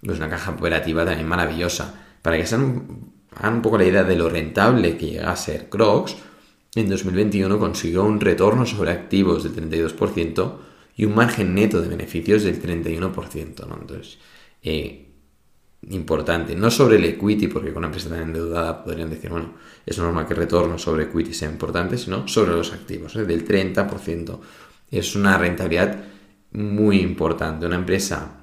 pues, 0.01 0.17
una 0.17 0.29
caja 0.29 0.51
operativa 0.51 1.05
también 1.05 1.27
maravillosa. 1.27 1.93
Para 2.21 2.37
que 2.37 2.45
se 2.45 2.55
hagan 2.55 3.53
un 3.53 3.61
poco 3.61 3.77
la 3.77 3.85
idea 3.85 4.03
de 4.03 4.15
lo 4.15 4.29
rentable 4.29 4.97
que 4.97 5.07
llega 5.07 5.31
a 5.31 5.35
ser 5.35 5.69
Crocs, 5.69 6.15
en 6.81 6.89
2021 6.89 7.59
consiguió 7.59 8.03
un 8.03 8.19
retorno 8.19 8.65
sobre 8.65 8.91
activos 8.91 9.43
del 9.43 9.55
32% 9.55 10.53
y 10.95 11.05
un 11.05 11.15
margen 11.15 11.53
neto 11.53 11.81
de 11.81 11.87
beneficios 11.87 12.43
del 12.43 12.61
31%. 12.61 13.67
¿no? 13.67 13.77
Entonces, 13.81 14.17
eh, 14.63 15.07
importante, 15.89 16.55
no 16.55 16.69
sobre 16.71 16.97
el 16.97 17.05
equity, 17.05 17.47
porque 17.47 17.69
con 17.69 17.79
una 17.79 17.87
empresa 17.87 18.09
tan 18.09 18.21
endeudada 18.21 18.83
podrían 18.83 19.09
decir, 19.09 19.29
bueno, 19.29 19.53
es 19.85 19.97
normal 19.97 20.27
que 20.27 20.33
el 20.33 20.39
retorno 20.39 20.77
sobre 20.77 21.03
equity 21.03 21.33
sea 21.33 21.49
importante, 21.49 21.97
sino 21.97 22.27
sobre 22.27 22.51
los 22.51 22.73
activos, 22.73 23.15
¿eh? 23.15 23.25
del 23.25 23.47
30%. 23.47 24.39
Es 24.91 25.15
una 25.15 25.37
rentabilidad 25.37 26.03
muy 26.51 26.99
importante. 26.99 27.65
Una 27.65 27.75
empresa 27.75 28.37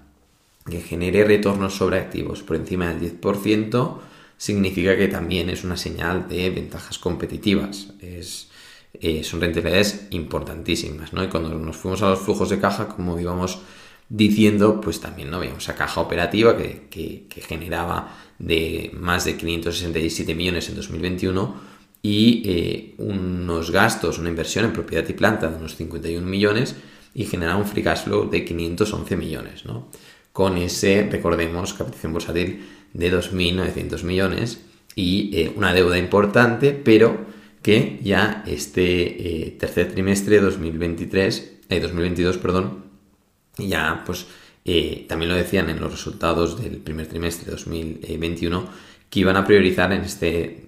que 0.64 0.80
genere 0.80 1.24
retornos 1.24 1.74
sobre 1.74 1.98
activos 1.98 2.42
por 2.42 2.56
encima 2.56 2.88
del 2.92 3.20
10% 3.20 3.98
significa 4.36 4.96
que 4.96 5.08
también 5.08 5.50
es 5.50 5.64
una 5.64 5.76
señal 5.76 6.28
de 6.28 6.50
ventajas 6.50 6.98
competitivas. 6.98 7.92
Es, 8.00 8.48
eh, 8.94 9.24
son 9.24 9.40
rentabilidades 9.40 10.06
importantísimas, 10.10 11.12
¿no? 11.12 11.24
Y 11.24 11.28
cuando 11.28 11.50
nos 11.50 11.76
fuimos 11.76 12.02
a 12.02 12.10
los 12.10 12.20
flujos 12.20 12.50
de 12.50 12.60
caja, 12.60 12.88
como 12.88 13.18
íbamos 13.18 13.58
diciendo, 14.08 14.80
pues 14.80 15.00
también 15.00 15.30
no 15.30 15.40
veíamos 15.40 15.64
esa 15.64 15.74
caja 15.74 16.00
operativa 16.00 16.56
que, 16.56 17.26
generaba 17.48 18.14
de 18.38 18.90
más 18.94 19.24
de 19.24 19.36
567 19.36 20.34
millones 20.34 20.68
en 20.68 20.76
2021 20.76 21.54
y 22.02 22.42
eh, 22.44 22.94
unos 22.98 23.70
gastos, 23.70 24.18
una 24.18 24.28
inversión 24.28 24.66
en 24.66 24.72
propiedad 24.72 25.08
y 25.08 25.12
planta 25.14 25.48
de 25.48 25.56
unos 25.56 25.76
51 25.76 26.26
millones 26.26 26.76
y 27.14 27.24
generaba 27.24 27.58
un 27.58 27.66
free 27.66 27.82
cash 27.82 28.04
flow 28.04 28.28
de 28.28 28.44
511 28.44 29.16
millones, 29.16 29.64
¿no? 29.64 29.88
Con 30.32 30.56
ese, 30.58 31.08
recordemos, 31.10 31.74
captación 31.74 32.12
bursátil 32.12 32.66
de 32.94 33.12
2.900 33.12 34.02
millones 34.04 34.60
y 34.94 35.30
eh, 35.36 35.52
una 35.54 35.74
deuda 35.74 35.98
importante, 35.98 36.72
pero 36.72 37.26
que 37.62 37.98
ya 38.02 38.42
este 38.46 39.46
eh, 39.46 39.50
tercer 39.58 39.92
trimestre 39.92 40.36
de 40.36 40.42
2023, 40.42 41.50
2022, 41.68 42.38
perdón, 42.38 42.84
ya 43.58 44.02
pues 44.06 44.26
eh, 44.64 45.04
también 45.08 45.30
lo 45.30 45.36
decían 45.36 45.68
en 45.68 45.80
los 45.80 45.92
resultados 45.92 46.62
del 46.62 46.78
primer 46.78 47.06
trimestre 47.06 47.46
de 47.46 47.50
2021 47.52 48.68
que 49.10 49.20
iban 49.20 49.36
a 49.36 49.46
priorizar 49.46 49.92
en 49.92 50.02
este 50.02 50.64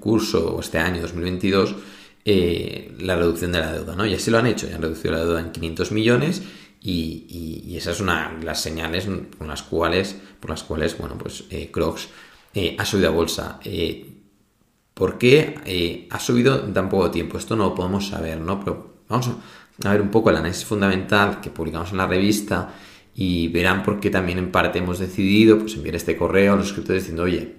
curso 0.00 0.56
o 0.56 0.60
este 0.60 0.78
año 0.78 1.00
2022 1.00 1.76
eh, 2.24 2.92
la 3.00 3.16
reducción 3.16 3.52
de 3.52 3.60
la 3.60 3.72
deuda, 3.72 3.96
¿no? 3.96 4.04
Y 4.04 4.14
así 4.14 4.30
lo 4.30 4.38
han 4.38 4.46
hecho, 4.46 4.68
ya 4.68 4.76
han 4.76 4.82
reducido 4.82 5.12
la 5.12 5.20
deuda 5.20 5.40
en 5.40 5.52
500 5.52 5.92
millones 5.92 6.42
y, 6.80 7.62
y, 7.66 7.76
esa 7.76 7.90
es 7.90 8.00
una 8.00 8.38
las 8.42 8.62
señales 8.62 9.06
con 9.36 9.48
las 9.48 9.62
cuales, 9.62 10.16
por 10.40 10.50
las 10.50 10.62
cuales, 10.62 10.96
bueno, 10.96 11.16
pues 11.18 11.44
eh, 11.50 11.70
Crocs 11.70 12.08
ha 12.78 12.84
subido 12.84 13.08
a 13.08 13.12
bolsa. 13.12 13.60
¿Por 14.94 15.18
qué 15.18 16.08
ha 16.10 16.18
subido 16.18 16.64
en 16.64 16.72
tan 16.72 16.88
poco 16.88 17.10
tiempo? 17.10 17.38
Esto 17.38 17.56
no 17.56 17.70
lo 17.70 17.74
podemos 17.74 18.08
saber, 18.08 18.40
¿no? 18.40 18.60
Pero 18.60 18.90
vamos 19.08 19.30
a, 19.84 19.90
ver 19.90 20.00
un 20.00 20.10
poco 20.10 20.30
el 20.30 20.36
análisis 20.36 20.64
fundamental 20.64 21.40
que 21.40 21.50
publicamos 21.50 21.90
en 21.90 21.98
la 21.98 22.06
revista 22.06 22.74
y 23.14 23.48
verán 23.48 23.82
por 23.82 24.00
qué 24.00 24.08
también 24.08 24.38
en 24.38 24.50
parte 24.50 24.78
hemos 24.78 24.98
decidido 24.98 25.58
pues, 25.58 25.74
enviar 25.74 25.96
este 25.96 26.16
correo 26.16 26.54
a 26.54 26.56
los 26.56 26.66
suscriptores 26.66 27.02
diciendo, 27.02 27.24
oye, 27.24 27.56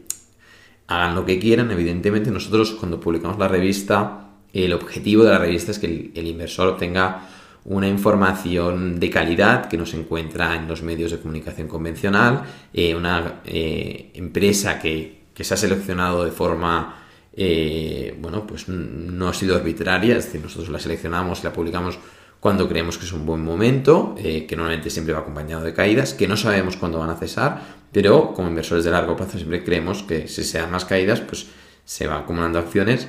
hagan 0.87 1.15
lo 1.15 1.25
que 1.25 1.39
quieran, 1.39 1.71
evidentemente 1.71 2.31
nosotros 2.31 2.71
cuando 2.71 2.99
publicamos 2.99 3.37
la 3.37 3.47
revista, 3.47 4.29
el 4.53 4.73
objetivo 4.73 5.23
de 5.23 5.31
la 5.31 5.39
revista 5.39 5.71
es 5.71 5.79
que 5.79 6.11
el, 6.13 6.27
inversor 6.27 6.69
obtenga 6.69 7.29
una 7.65 7.87
información 7.87 8.99
de 8.99 9.09
calidad 9.09 9.67
que 9.67 9.77
no 9.77 9.85
se 9.85 9.97
encuentra 9.97 10.55
en 10.55 10.67
los 10.67 10.81
medios 10.81 11.11
de 11.11 11.19
comunicación 11.19 11.67
convencional, 11.67 12.43
eh, 12.73 12.95
una 12.95 13.41
eh, 13.45 14.11
empresa 14.15 14.79
que, 14.79 15.25
que 15.33 15.43
se 15.43 15.53
ha 15.53 15.57
seleccionado 15.57 16.25
de 16.25 16.31
forma 16.31 16.97
eh, 17.33 18.17
bueno, 18.19 18.45
pues 18.45 18.67
no 18.67 19.29
ha 19.29 19.33
sido 19.33 19.55
arbitraria, 19.55 20.17
es 20.17 20.25
decir, 20.25 20.41
nosotros 20.41 20.69
la 20.69 20.79
seleccionamos 20.79 21.41
y 21.41 21.43
la 21.43 21.53
publicamos 21.53 21.97
cuando 22.39 22.67
creemos 22.67 22.97
que 22.97 23.05
es 23.05 23.13
un 23.13 23.25
buen 23.25 23.43
momento, 23.43 24.15
que 24.15 24.55
normalmente 24.55 24.89
siempre 24.89 25.13
va 25.13 25.19
acompañado 25.19 25.63
de 25.63 25.75
caídas, 25.75 26.15
que 26.15 26.27
no 26.27 26.35
sabemos 26.35 26.75
cuándo 26.75 26.97
van 26.97 27.11
a 27.11 27.15
cesar, 27.15 27.61
pero 27.91 28.33
como 28.33 28.49
inversores 28.49 28.83
de 28.83 28.89
largo 28.89 29.15
plazo 29.15 29.37
siempre 29.37 29.63
creemos 29.63 30.01
que 30.01 30.27
si 30.27 30.43
se 30.43 30.57
dan 30.57 30.71
más 30.71 30.85
caídas, 30.85 31.21
pues 31.21 31.45
se 31.85 32.07
van 32.07 32.23
acumulando 32.23 32.57
acciones 32.57 33.07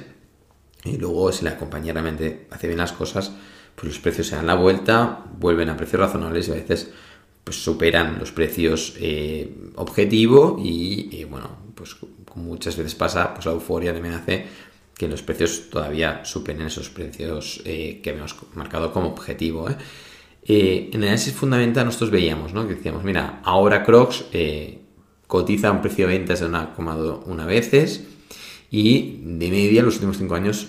y 0.84 0.98
luego 0.98 1.32
si 1.32 1.46
la 1.46 1.56
compañía 1.56 1.94
realmente 1.94 2.46
hace 2.50 2.66
bien 2.66 2.78
las 2.78 2.92
cosas, 2.92 3.32
pues 3.74 3.92
los 3.92 3.98
precios 3.98 4.28
se 4.28 4.36
dan 4.36 4.46
la 4.46 4.54
vuelta, 4.54 5.24
vuelven 5.38 5.68
a 5.70 5.76
precios 5.76 6.00
razonables 6.00 6.48
y 6.48 6.52
a 6.52 6.54
veces 6.54 6.92
pues 7.44 7.62
superan 7.62 8.18
los 8.18 8.30
precios 8.30 8.94
eh, 9.00 9.52
objetivo 9.74 10.60
y, 10.62 11.24
bueno, 11.24 11.50
pues 11.74 11.96
como 12.24 12.44
muchas 12.44 12.76
veces 12.76 12.94
pasa, 12.94 13.34
pues 13.34 13.46
la 13.46 13.52
euforia 13.52 13.92
también 13.92 14.14
hace 14.14 14.46
que 14.96 15.08
los 15.08 15.22
precios 15.22 15.68
todavía 15.70 16.24
superen 16.24 16.66
esos 16.66 16.88
precios 16.88 17.60
eh, 17.64 18.00
que 18.02 18.10
habíamos 18.10 18.36
marcado 18.54 18.92
como 18.92 19.08
objetivo. 19.08 19.68
¿eh? 19.68 19.76
En 20.44 21.00
el 21.00 21.08
análisis 21.08 21.34
fundamental 21.34 21.84
nosotros 21.84 22.10
veíamos, 22.10 22.52
¿no? 22.52 22.66
Que 22.68 22.74
decíamos, 22.74 23.02
mira, 23.02 23.40
ahora 23.44 23.82
Crocs 23.82 24.26
cotiza 25.26 25.72
un 25.72 25.80
precio 25.80 26.06
de 26.06 26.18
ventas 26.18 26.40
de 26.40 26.46
1,1 26.46 27.46
veces 27.46 28.04
y 28.70 29.20
de 29.22 29.50
media 29.50 29.82
los 29.82 29.94
últimos 29.94 30.18
5 30.18 30.34
años 30.34 30.68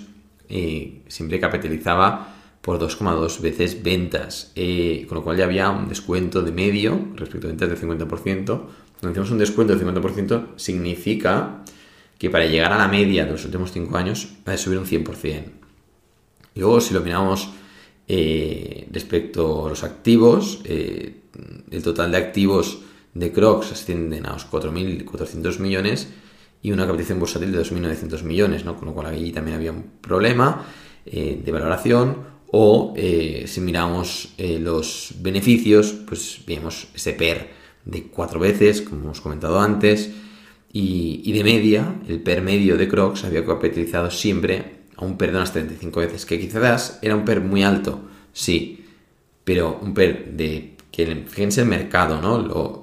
siempre 1.07 1.39
capitalizaba 1.39 2.32
por 2.63 2.79
2,2 2.79 3.41
veces 3.41 3.83
ventas, 3.83 4.53
con 4.55 5.17
lo 5.17 5.23
cual 5.23 5.35
ya 5.37 5.43
había 5.43 5.69
un 5.69 5.89
descuento 5.89 6.41
de 6.41 6.53
medio 6.53 7.09
respecto 7.15 7.47
a 7.47 7.49
ventas 7.49 7.69
del 7.69 7.77
50%, 7.77 8.45
cuando 9.03 9.19
decimos 9.19 9.31
un 9.31 9.37
descuento 9.37 9.75
del 9.75 9.85
50%, 9.85 10.47
significa 10.55 11.61
que 12.17 12.29
para 12.29 12.45
llegar 12.45 12.71
a 12.71 12.77
la 12.77 12.87
media 12.87 13.25
de 13.25 13.33
los 13.33 13.43
últimos 13.43 13.73
5 13.73 13.97
años 13.97 14.29
va 14.47 14.53
a 14.53 14.57
subir 14.57 14.79
un 14.79 14.85
100%. 14.85 15.43
Y 16.55 16.59
luego, 16.61 16.79
si 16.79 16.93
lo 16.93 17.01
miramos 17.01 17.49
eh, 18.07 18.87
respecto 18.91 19.65
a 19.65 19.69
los 19.69 19.83
activos, 19.83 20.61
eh, 20.63 21.21
el 21.69 21.83
total 21.83 22.11
de 22.11 22.17
activos 22.17 22.79
de 23.13 23.33
Crocs 23.33 23.73
ascienden 23.73 24.25
a 24.25 24.33
los 24.33 24.49
4.400 24.49 25.59
millones 25.59 26.07
y 26.61 26.71
una 26.71 26.83
capitalización 26.83 27.19
bursátil 27.19 27.51
de 27.51 27.59
2.900 27.59 28.23
millones, 28.23 28.63
¿no? 28.63 28.77
con 28.77 28.87
lo 28.87 28.93
cual 28.93 29.07
allí 29.07 29.33
también 29.33 29.57
había 29.57 29.71
un 29.71 29.83
problema 29.99 30.65
eh, 31.05 31.41
de 31.43 31.51
valoración. 31.51 32.32
O 32.55 32.93
si 32.95 33.61
miramos 33.61 34.35
los 34.37 35.15
beneficios, 35.19 35.91
pues 36.05 36.39
vemos 36.45 36.87
ese 36.93 37.13
PER 37.13 37.49
de 37.83 38.03
cuatro 38.03 38.39
veces, 38.39 38.83
como 38.83 39.01
hemos 39.05 39.21
comentado 39.21 39.59
antes, 39.59 40.11
y, 40.75 41.31
de 41.31 41.43
media, 41.43 41.95
el 42.07 42.21
PER 42.21 42.41
medio 42.41 42.77
de 42.77 42.87
Crocs 42.87 43.25
había 43.25 43.45
capitalizado 43.45 44.09
siempre 44.09 44.81
a 44.95 45.05
un 45.05 45.17
PER 45.17 45.31
de 45.31 45.37
unas 45.37 45.53
35 45.53 45.99
veces, 45.99 46.25
que 46.25 46.39
quizás 46.39 46.97
era 47.03 47.15
un 47.15 47.25
PER 47.25 47.41
muy 47.41 47.61
alto, 47.61 48.01
sí, 48.33 48.83
pero 49.43 49.79
un 49.81 49.93
PER 49.93 50.33
de, 50.33 50.75
que 50.91 51.25
fíjense 51.27 51.61
el 51.61 51.67
mercado, 51.67 52.19
¿no? 52.21 52.39
Lo, 52.39 52.81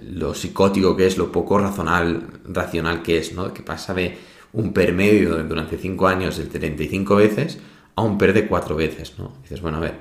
lo, 0.00 0.34
psicótico 0.34 0.94
que 0.94 1.06
es, 1.06 1.16
lo 1.16 1.32
poco 1.32 1.58
racional, 1.58 2.26
racional 2.44 3.02
que 3.02 3.16
es, 3.16 3.32
¿no? 3.32 3.54
Que 3.54 3.62
pasa 3.62 3.94
de 3.94 4.16
un 4.52 4.74
PER 4.74 4.92
medio 4.92 5.42
durante 5.44 5.78
5 5.78 6.06
años 6.06 6.36
de 6.36 6.44
35 6.44 7.16
veces 7.16 7.58
a 7.98 8.02
un 8.02 8.18
PER 8.18 8.32
de 8.32 8.46
4 8.46 8.76
veces, 8.76 9.18
¿no? 9.18 9.32
dices, 9.42 9.60
bueno, 9.60 9.78
a 9.78 9.80
ver, 9.80 9.94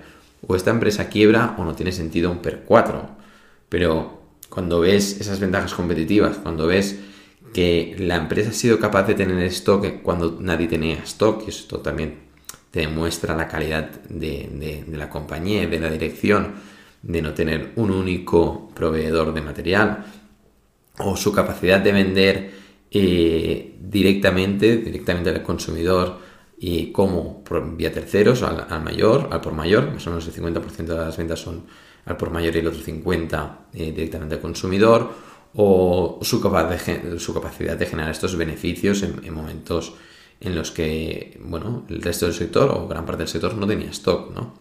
o 0.46 0.56
esta 0.56 0.72
empresa 0.72 1.10
quiebra 1.10 1.56
o 1.58 1.66
no 1.66 1.76
tiene 1.76 1.92
sentido 1.92 2.32
un 2.32 2.40
PER 2.40 2.64
4 2.66 3.18
pero 3.70 4.22
cuando 4.50 4.80
ves 4.80 5.20
esas 5.20 5.40
ventajas 5.40 5.74
competitivas, 5.74 6.38
cuando 6.38 6.68
ves 6.68 7.00
que 7.54 7.96
la 8.00 8.16
empresa 8.16 8.52
ha 8.52 8.54
sido 8.54 8.80
capaz 8.80 9.04
de 9.04 9.14
tener 9.14 9.42
stock 9.46 10.02
cuando 10.02 10.38
nadie 10.40 10.68
tenía 10.68 10.98
stock, 11.04 11.44
y 11.46 11.50
esto 11.50 11.80
también 11.80 12.28
te 12.72 12.82
demuestra 12.82 13.36
la 13.36 13.48
calidad 13.48 13.90
de, 14.10 14.86
la 14.92 15.10
compañía 15.10 15.68
de 15.68 15.80
la 15.80 15.90
dirección, 15.90 16.56
de 17.02 17.22
no 17.22 17.34
tener 17.34 17.72
un 17.76 17.92
único 17.92 18.70
proveedor 18.74 19.34
de 19.34 19.42
material, 19.42 20.06
o 21.00 21.16
su 21.16 21.32
capacidad 21.32 21.80
de 21.80 21.92
vender 21.92 22.52
eh, 22.90 23.76
directamente, 23.80 24.78
directamente 24.78 25.30
al 25.30 25.44
consumidor 25.44 26.20
y 26.60 26.92
como 26.92 27.44
vía 27.78 27.92
terceros, 27.92 28.42
al, 28.42 28.66
al, 28.70 28.84
mayor, 28.84 29.30
al 29.32 29.42
por 29.42 29.54
mayor, 29.54 29.92
más 29.92 30.06
o 30.08 30.10
menos 30.10 30.28
el 30.28 30.34
50% 30.34 30.86
de 30.86 30.96
las 30.96 31.18
ventas 31.18 31.40
son 31.40 31.66
al 32.06 32.18
por 32.18 32.32
mayor 32.32 32.56
y 32.56 32.60
el 32.60 32.68
otro 32.68 32.82
50 32.82 33.68
eh, 33.74 33.92
directamente 33.92 34.36
al 34.36 34.42
consumidor, 34.42 35.12
o 35.56 36.20
su, 36.22 36.38
su, 37.18 37.34
capacidad 37.34 37.78
de 37.78 37.86
generar 37.86 38.12
estos 38.12 38.36
beneficios 38.36 39.04
en, 39.04 39.34
momentos 39.34 39.94
en 40.40 40.56
los 40.56 40.72
que 40.72 41.40
bueno, 41.44 41.86
el 41.90 42.02
resto 42.02 42.26
del 42.26 42.36
sector 42.36 42.70
o 42.70 42.88
gran 42.88 43.06
parte 43.06 43.24
del 43.24 43.28
sector 43.28 43.56
no 43.56 43.66
tenía 43.66 43.90
stock, 43.90 44.34
¿no? 44.34 44.54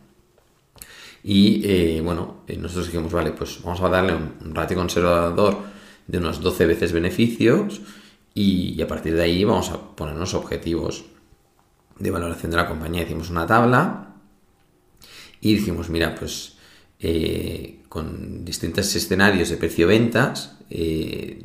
Y 1.22 1.62
eh, 1.64 2.00
bueno, 2.02 2.42
eh, 2.46 2.56
nosotros 2.56 2.86
dijimos, 2.86 3.12
vale, 3.12 3.32
pues 3.32 3.60
vamos 3.62 3.80
a 3.80 3.88
darle 3.88 4.14
un, 4.14 4.54
ratio 4.54 4.76
conservador 4.76 5.58
de 6.06 6.18
unos 6.18 6.40
12 6.40 6.66
veces 6.66 6.92
beneficios 6.92 7.80
y, 8.32 8.80
a 8.80 8.86
partir 8.86 9.14
de 9.14 9.22
ahí 9.22 9.44
vamos 9.44 9.70
a 9.70 9.96
ponernos 9.96 10.34
objetivos 10.34 11.04
de 11.98 12.10
valoración 12.10 12.50
de 12.50 12.56
la 12.56 12.68
compañía. 12.68 13.02
Hicimos 13.02 13.30
una 13.30 13.46
tabla 13.46 14.14
y 15.40 15.54
dijimos, 15.54 15.88
mira, 15.88 16.14
pues 16.14 16.56
eh, 16.98 17.82
con 17.88 18.44
distintos 18.44 18.94
escenarios 18.94 19.50
de 19.50 19.56
precio-ventas, 19.56 20.56
eh, 20.70 21.42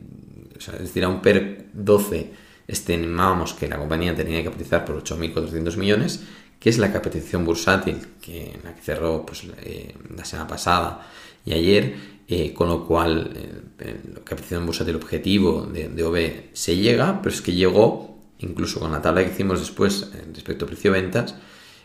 es 0.57 0.79
decir, 0.79 1.03
a 1.03 1.09
un 1.09 1.21
PER 1.21 1.69
12 1.73 2.33
estimábamos 2.67 3.53
que 3.53 3.67
la 3.67 3.77
compañía 3.77 4.15
tenía 4.15 4.41
que 4.43 4.49
cotizar 4.49 4.85
por 4.85 5.03
8.400 5.03 5.75
millones, 5.77 6.23
que 6.59 6.69
es 6.69 6.77
la 6.77 6.91
capitalización 6.93 7.43
bursátil 7.43 7.97
que, 8.21 8.57
cerró 8.81 9.25
pues, 9.25 9.45
eh, 9.63 9.93
la 10.15 10.23
semana 10.23 10.47
pasada 10.47 11.07
y 11.43 11.53
ayer, 11.53 12.21
con 12.53 12.69
lo 12.69 12.87
cual 12.87 13.29
la 13.77 14.21
capitalización 14.23 14.65
bursátil 14.65 14.95
objetivo 14.95 15.63
de, 15.63 15.89
de 15.89 16.03
OB 16.03 16.53
se 16.53 16.77
llega, 16.77 17.21
pero 17.21 17.35
es 17.35 17.41
que 17.41 17.51
llegó, 17.51 18.10
incluso 18.41 18.79
con 18.79 18.91
la 18.91 19.01
tabla 19.01 19.23
que 19.23 19.31
hicimos 19.31 19.59
después 19.59 20.11
respecto 20.33 20.65
a 20.65 20.67
precio-ventas, 20.67 21.35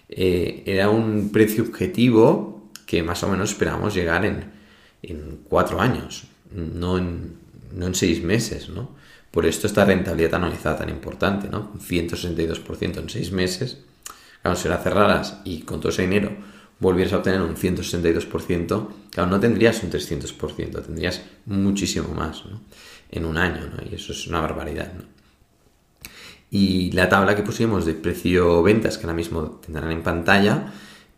era 0.09 0.91
un 0.91 1.31
precio 1.31 1.65
objetivo 1.65 2.71
que 2.87 3.03
más 3.03 3.23
o 3.23 3.29
menos 3.29 3.51
esperábamos 3.51 3.95
llegar 3.95 4.25
en, 4.25 4.53
en 5.03 5.41
cuatro 5.49 5.81
años, 5.81 6.25
no 6.53 6.99
en, 6.99 7.37
no 7.73 7.87
en 7.87 7.95
seis 7.95 8.23
meses, 8.23 8.69
¿no? 8.69 8.91
Por 9.31 9.45
esto 9.45 9.67
esta 9.67 9.85
rentabilidad 9.85 10.37
anualizada 10.37 10.79
tan 10.79 10.89
importante, 10.89 11.49
¿no? 11.49 11.71
Un 11.75 11.81
162% 11.81 12.99
en 12.99 13.11
seis 13.11 13.33
meses. 13.33 13.79
Claro, 14.41 14.57
si 14.57 14.69
la 14.69 14.79
cerraras 14.79 15.41
y 15.45 15.61
con 15.61 15.81
todo 15.81 15.91
ese 15.91 16.03
dinero 16.03 16.31
volvieras 16.79 17.13
a 17.13 17.19
obtener 17.19 17.43
un 17.43 17.57
162%, 17.57 18.89
claro, 19.11 19.31
no 19.31 19.41
tendrías 19.41 19.83
un 19.83 19.91
300%, 19.91 20.87
tendrías 20.87 21.23
muchísimo 21.45 22.09
más, 22.15 22.45
¿no? 22.47 22.63
En 23.11 23.25
un 23.25 23.37
año, 23.37 23.67
¿no? 23.67 23.83
Y 23.91 23.95
eso 23.95 24.13
es 24.13 24.27
una 24.27 24.41
barbaridad. 24.41 24.93
Y 26.51 26.93
la 26.93 27.09
tabla 27.09 27.35
que 27.35 27.43
pusimos 27.43 27.85
de 27.85 27.95
precio-ventas, 27.95 28.99
que 28.99 29.05
ahora 29.05 29.17
mismo 29.17 29.61
tendrán 29.65 29.91
en 29.91 30.03
pantalla, 30.03 30.73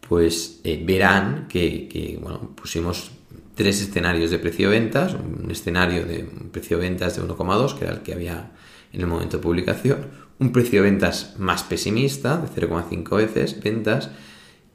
pues 0.09 0.61
eh, 0.65 0.83
verán 0.85 1.47
que, 1.49 2.19
pusimos 2.55 3.11
tres 3.55 3.83
escenarios 3.83 4.31
de 4.31 4.39
precio-ventas, 4.39 5.15
un 5.15 5.51
escenario 5.51 6.07
de 6.07 6.27
precio-ventas 6.51 7.17
de 7.17 7.23
1,2, 7.23 7.77
que 7.77 7.85
era 7.85 7.95
el 7.95 8.01
que 8.01 8.15
había 8.15 8.53
en 8.93 9.01
el 9.01 9.07
momento 9.07 9.37
de 9.37 9.43
publicación, 9.43 10.07
un 10.39 10.53
precio-ventas 10.53 11.35
más 11.39 11.63
pesimista, 11.65 12.39
de 12.39 12.49
0,5 12.49 13.17
veces 13.17 13.61
ventas, 13.61 14.11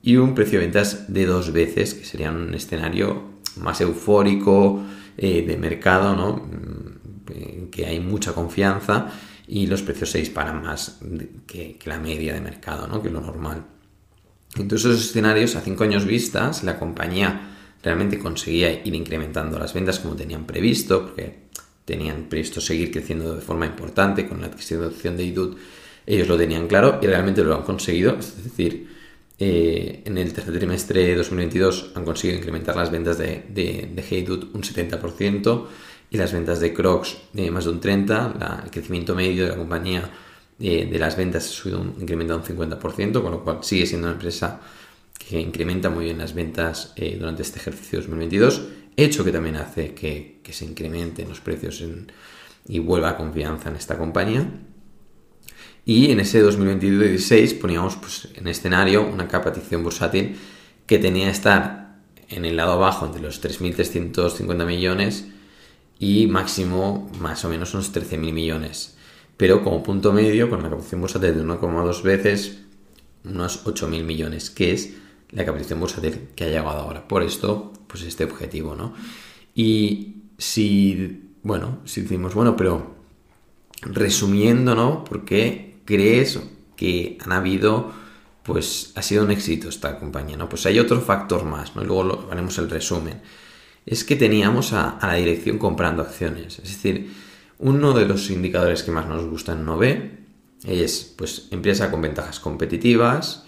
y 0.04 0.18
un 0.18 0.36
precio-ventas 0.36 1.12
de 1.12 1.26
dos 1.26 1.54
veces, 1.54 1.94
que 1.94 2.06
sería 2.06 2.30
un 2.30 2.54
escenario 2.54 3.24
más 3.56 3.80
eufórico 3.82 4.84
eh, 5.18 5.44
de 5.48 5.58
mercado, 5.58 6.16
¿no? 6.16 6.46
en 7.34 7.72
que 7.72 7.86
hay 7.86 8.00
mucha 8.02 8.34
confianza 8.34 9.12
y 9.48 9.68
los 9.68 9.82
precios 9.82 10.12
se 10.12 10.20
disparan 10.20 10.62
más 10.62 11.00
que, 11.46 11.78
la 11.86 12.00
media 12.00 12.34
de 12.34 12.42
mercado, 12.42 12.88
¿no? 12.88 13.02
que 13.02 13.10
lo 13.10 13.22
normal. 13.22 13.66
Entonces 14.56 14.92
esos 14.92 15.06
escenarios 15.06 15.56
a 15.56 15.62
cinco 15.62 15.84
años 15.84 16.06
vistas, 16.06 16.64
la 16.64 16.78
compañía 16.78 17.50
realmente 17.82 18.20
conseguía 18.20 18.72
ir 18.72 18.96
incrementando 18.96 19.60
las 19.60 19.74
ventas 19.74 20.00
como 20.00 20.16
tenían 20.16 20.46
previsto, 20.46 21.08
porque 21.08 21.44
tenían 21.86 22.24
previsto 22.30 22.62
seguir 22.62 22.92
creciendo 22.92 23.36
de 23.36 23.42
forma 23.42 23.66
importante 23.66 24.28
con 24.28 24.42
la 24.42 24.48
adquisición 24.48 25.18
de 25.18 25.24
IDUT, 25.24 25.58
ellos 26.06 26.28
lo 26.28 26.38
tenían 26.38 26.68
claro 26.68 27.00
y 27.02 27.08
realmente 27.08 27.44
lo 27.44 27.56
han 27.56 27.64
conseguido, 27.64 28.18
es 28.18 28.44
decir, 28.44 28.88
eh, 29.40 30.04
en 30.06 30.18
el 30.18 30.32
tercer 30.32 30.58
trimestre 30.58 31.06
de 31.06 31.16
2022 31.16 31.92
han 31.96 32.06
conseguido 32.06 32.38
incrementar 32.38 32.76
las 32.76 32.92
ventas 32.92 33.18
de, 33.18 33.44
de, 33.50 33.90
de 33.94 34.32
un 34.54 34.62
70% 34.62 35.66
y 36.13 36.17
las 36.17 36.32
ventas 36.32 36.60
de 36.60 36.74
Crocs 36.74 37.17
de 37.34 37.50
más 37.50 37.65
de 37.65 37.72
un 37.72 37.82
30%, 37.82 38.63
el 38.65 38.70
crecimiento 38.70 39.15
medio 39.15 39.46
de 39.46 39.50
la 39.50 39.58
compañía 39.58 40.10
eh, 40.60 40.86
de 40.86 41.00
las 41.00 41.17
ventas 41.17 41.46
ha 41.46 41.50
subido 41.50 41.82
un, 41.82 41.96
incrementado 42.00 42.39
un 42.39 42.46
50%, 42.46 43.22
con 43.22 43.32
lo 43.32 43.43
cual 43.43 43.58
sigue 43.63 43.88
siendo 43.88 44.08
una 44.08 44.13
empresa 44.13 44.62
que 45.17 45.41
incrementa 45.41 45.89
muy 45.89 46.06
bien 46.06 46.19
las 46.19 46.36
ventas 46.36 46.93
eh, 46.97 47.17
durante 47.19 47.41
este 47.41 47.58
ejercicio 47.58 47.99
2022, 47.99 48.62
hecho 48.95 49.26
que 49.26 49.32
también 49.32 49.56
hace 49.56 49.95
que, 49.95 50.39
se 50.52 50.65
incrementen 50.65 51.28
los 51.30 51.39
precios 51.39 51.84
y 52.67 52.78
vuelva 52.78 53.17
confianza 53.17 53.69
en 53.69 53.76
esta 53.76 53.97
compañía. 53.97 54.47
Y 55.84 56.12
en 56.12 56.19
ese 56.19 56.41
2022 56.41 57.54
poníamos 57.60 57.95
pues, 57.95 58.30
en 58.36 58.47
escenario 58.47 59.04
una 59.04 59.28
capitalización 59.28 59.82
bursátil 59.82 60.38
que 60.86 60.99
tenía 60.99 61.26
que 61.26 61.32
estar 61.32 61.95
en 62.30 62.45
el 62.45 62.56
lado 62.56 62.73
abajo 62.73 63.08
entre 63.08 63.19
los 63.19 63.43
3.350 63.43 64.65
millones 64.67 65.34
y 65.99 66.27
máximo 66.27 67.10
más 67.19 67.43
o 67.45 67.49
menos 67.49 67.73
unos 67.73 67.93
13.000 67.93 68.17
millones. 68.32 68.97
Pero 69.38 69.63
como 69.63 69.84
punto 69.84 70.13
medio, 70.13 70.49
con 70.49 70.60
la 70.60 70.69
capitalización 70.69 71.01
bursátil 71.01 71.36
de 71.36 71.43
1,2 71.43 72.01
veces, 72.03 72.60
unos 73.23 73.65
8.000 73.65 74.03
millones, 74.03 74.49
que 74.49 74.71
es 74.71 74.93
la 75.32 75.45
capitalización 75.45 75.79
bursátil 75.79 76.29
que 76.36 76.43
ha 76.45 76.47
llegado 76.47 76.79
ahora. 76.79 77.08
Por 77.08 77.23
esto, 77.23 77.73
pues 77.88 78.03
este 78.03 78.23
objetivo, 78.25 78.75
¿no? 78.75 78.93
Y 79.56 80.23
si, 80.38 81.29
bueno, 81.41 81.79
si 81.86 82.01
decimos, 82.01 82.34
bueno, 82.34 82.56
pero 82.56 82.95
resumiendo, 83.82 84.75
¿no? 84.75 85.03
¿Por 85.03 85.25
qué 85.25 85.77
crees 85.86 86.39
que 86.75 87.17
han 87.23 87.32
habido, 87.32 87.91
pues 88.43 88.91
ha 88.95 89.01
sido 89.01 89.23
un 89.23 89.32
éxito 89.32 89.69
esta 89.69 89.99
compañía, 89.99 90.38
¿no? 90.38 90.49
Pues 90.49 90.65
hay 90.65 90.79
otro 90.79 91.01
factor 91.01 91.43
más, 91.45 91.75
¿no? 91.75 91.84
luego 91.84 92.03
lo, 92.03 92.32
haremos 92.32 92.58
el 92.58 92.69
resumen. 92.69 93.21
Es 93.86 94.04
que 94.04 94.15
teníamos 94.15 94.74
a, 94.74 94.98
la 95.02 95.15
dirección 95.15 95.58
comprando 95.58 96.02
acciones. 96.02 96.60
Es 96.60 96.69
decir, 96.69 97.13
uno 97.60 97.93
de 97.93 98.06
los 98.06 98.30
indicadores 98.30 98.84
que 98.84 98.91
más 98.91 99.08
nos 99.08 99.26
gustan 99.26 99.62
en 99.62 99.69
OV 99.69 99.84
es, 100.65 101.13
pues, 101.17 101.48
empresa 101.52 101.91
con 101.91 102.02
ventajas 102.02 102.39
competitivas, 102.39 103.46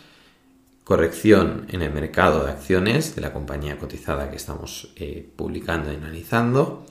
corrección 0.84 1.66
en 1.70 1.82
el 1.82 1.92
mercado 1.92 2.46
de 2.46 2.52
acciones 2.52 3.16
de 3.16 3.22
la 3.22 3.34
compañía 3.34 3.78
cotizada 3.78 4.30
que 4.30 4.36
estamos 4.36 4.94
eh, 4.98 5.28
publicando 5.36 5.92
y 5.92 5.96
analizando 5.96 6.86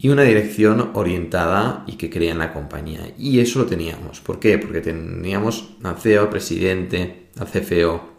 y 0.00 0.10
una 0.10 0.22
dirección 0.22 0.90
orientada 0.94 1.82
y 1.88 1.94
que 1.94 2.08
crea 2.08 2.30
en 2.30 2.38
la 2.38 2.52
compañía. 2.52 3.12
Y 3.18 3.40
eso 3.40 3.58
lo 3.58 3.66
teníamos. 3.66 4.20
¿Por 4.20 4.38
qué? 4.38 4.56
Porque 4.58 4.80
teníamos 4.80 5.70
al 5.82 5.98
CEO, 5.98 6.30
presidente, 6.30 7.30
al 7.36 7.48
CFO 7.48 8.18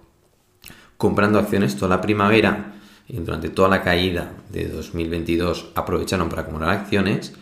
comprando 0.99 1.39
acciones 1.39 1.77
toda 1.77 1.95
la 1.95 2.01
primavera 2.01 2.78
durante 3.09 3.49
toda 3.49 3.69
la 3.69 3.81
caída 3.81 4.33
de 4.49 4.67
2022 4.67 5.71
aprovecharon 5.75 6.29
para 6.29 6.43
acumular 6.43 6.69
acciones 6.69 7.33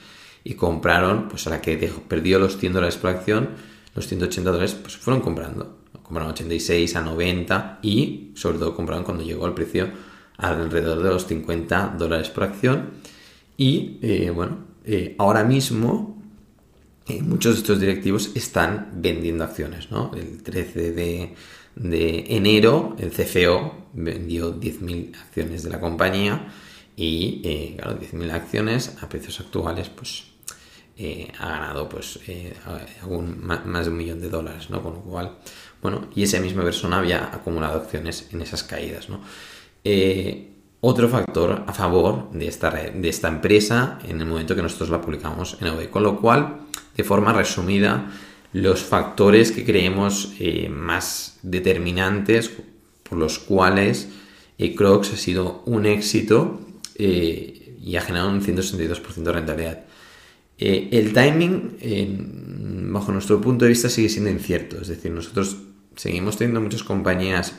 y 0.44 0.54
compraron, 0.54 1.28
pues 1.28 1.46
a 1.48 1.50
la 1.50 1.62
que 1.62 1.92
perdió 2.08 2.40
los 2.40 2.58
100 2.58 2.74
dólares 2.74 2.96
por 2.98 3.10
acción, 3.10 3.50
los 3.94 4.08
180 4.08 4.50
dólares, 4.50 4.76
pues 4.76 4.98
fueron 4.98 5.22
comprando 5.22 5.78
compraron 6.08 6.32
86 6.32 6.96
a 6.96 7.02
90 7.02 7.80
y 7.82 8.32
sobre 8.36 8.58
todo 8.60 8.74
compraron 8.74 9.04
cuando 9.04 9.24
llegó 9.24 9.46
al 9.46 9.54
precio 9.54 9.90
alrededor 10.38 11.04
de 11.04 11.10
los 11.10 11.28
50 11.28 11.96
dólares 11.98 12.30
por 12.30 12.46
acción. 12.46 12.92
Y 13.58 14.00
eh, 14.02 14.32
bueno, 14.34 14.60
eh, 14.86 15.16
ahora 15.18 15.44
mismo 15.44 16.22
eh, 17.08 17.22
muchos 17.22 17.56
de 17.56 17.62
estos 17.62 17.80
directivos 17.80 18.32
están 18.36 18.92
vendiendo 18.96 19.44
acciones. 19.44 19.92
¿no? 19.92 20.12
El 20.16 20.42
13 20.44 20.92
de, 20.94 21.36
de 21.80 22.26
enero 22.30 22.96
el 23.00 23.12
CFO 23.12 23.88
vendió 23.94 24.60
10.000 24.60 25.16
acciones 25.16 25.64
de 25.64 25.70
la 25.70 25.80
compañía 25.80 26.48
y 26.96 27.76
claro, 27.78 28.00
10.000 28.00 28.32
acciones 28.32 28.98
a 29.02 29.10
precios 29.10 29.40
actuales 29.40 29.90
pues 29.90 30.26
ha 31.40 31.48
ganado 31.48 31.88
pues 31.88 32.20
algún, 33.02 33.46
más 33.46 33.86
de 33.86 33.92
un 33.92 33.98
millón 33.98 34.20
de 34.20 34.30
dólares, 34.30 34.70
¿no? 34.70 34.82
Con 34.82 34.96
lo 34.96 35.02
cual, 35.02 35.38
bueno, 35.82 36.08
y 36.16 36.24
esa 36.24 36.40
misma 36.40 36.64
persona 36.64 36.98
había 36.98 37.26
acumulado 37.26 37.80
acciones 37.80 38.30
en 38.32 38.42
esas 38.42 38.64
caídas, 38.64 39.08
¿no? 39.10 39.22
Eh, 39.84 40.54
otro 40.82 41.08
factor 41.10 41.64
a 41.66 41.74
favor 41.74 42.32
de 42.32 42.48
esta, 42.48 42.70
de 42.72 43.10
esta 43.10 43.28
empresa 43.28 44.00
en 44.08 44.22
el 44.22 44.28
momento 44.28 44.56
que 44.56 44.62
nosotros 44.62 44.90
la 44.90 45.02
publicamos 45.02 45.58
en 45.60 45.68
OVE. 45.70 45.90
Con 45.90 46.04
lo 46.04 46.20
cual, 46.20 46.60
de 46.96 47.04
forma 47.04 47.34
resumida, 47.34 48.12
los 48.62 48.84
factores 48.84 49.52
que 49.52 49.66
creemos 49.66 50.34
eh, 50.40 50.70
más 50.70 51.40
determinantes 51.44 52.52
por 53.04 53.18
los 53.18 53.40
cuales 53.40 54.10
eh, 54.58 54.76
Crocs 54.76 55.14
ha 55.14 55.18
sido 55.18 55.64
un 55.66 55.86
éxito 55.86 56.62
y 57.00 57.96
ha 57.96 58.02
generado 58.02 58.32
un 58.32 58.42
162% 58.42 59.14
de 59.16 59.32
rentabilidad. 59.32 59.86
el 60.58 61.14
timing, 61.14 61.78
bajo 62.92 63.12
nuestro 63.12 63.40
punto 63.40 63.66
de 63.66 63.70
vista, 63.70 63.88
sigue 63.88 64.10
siendo 64.10 64.32
incierto. 64.32 64.82
Es 64.82 64.88
decir, 64.88 65.12
nosotros 65.12 65.58
seguimos 65.96 66.38
teniendo 66.38 66.60
muchas 66.60 66.82
compañías 66.82 67.54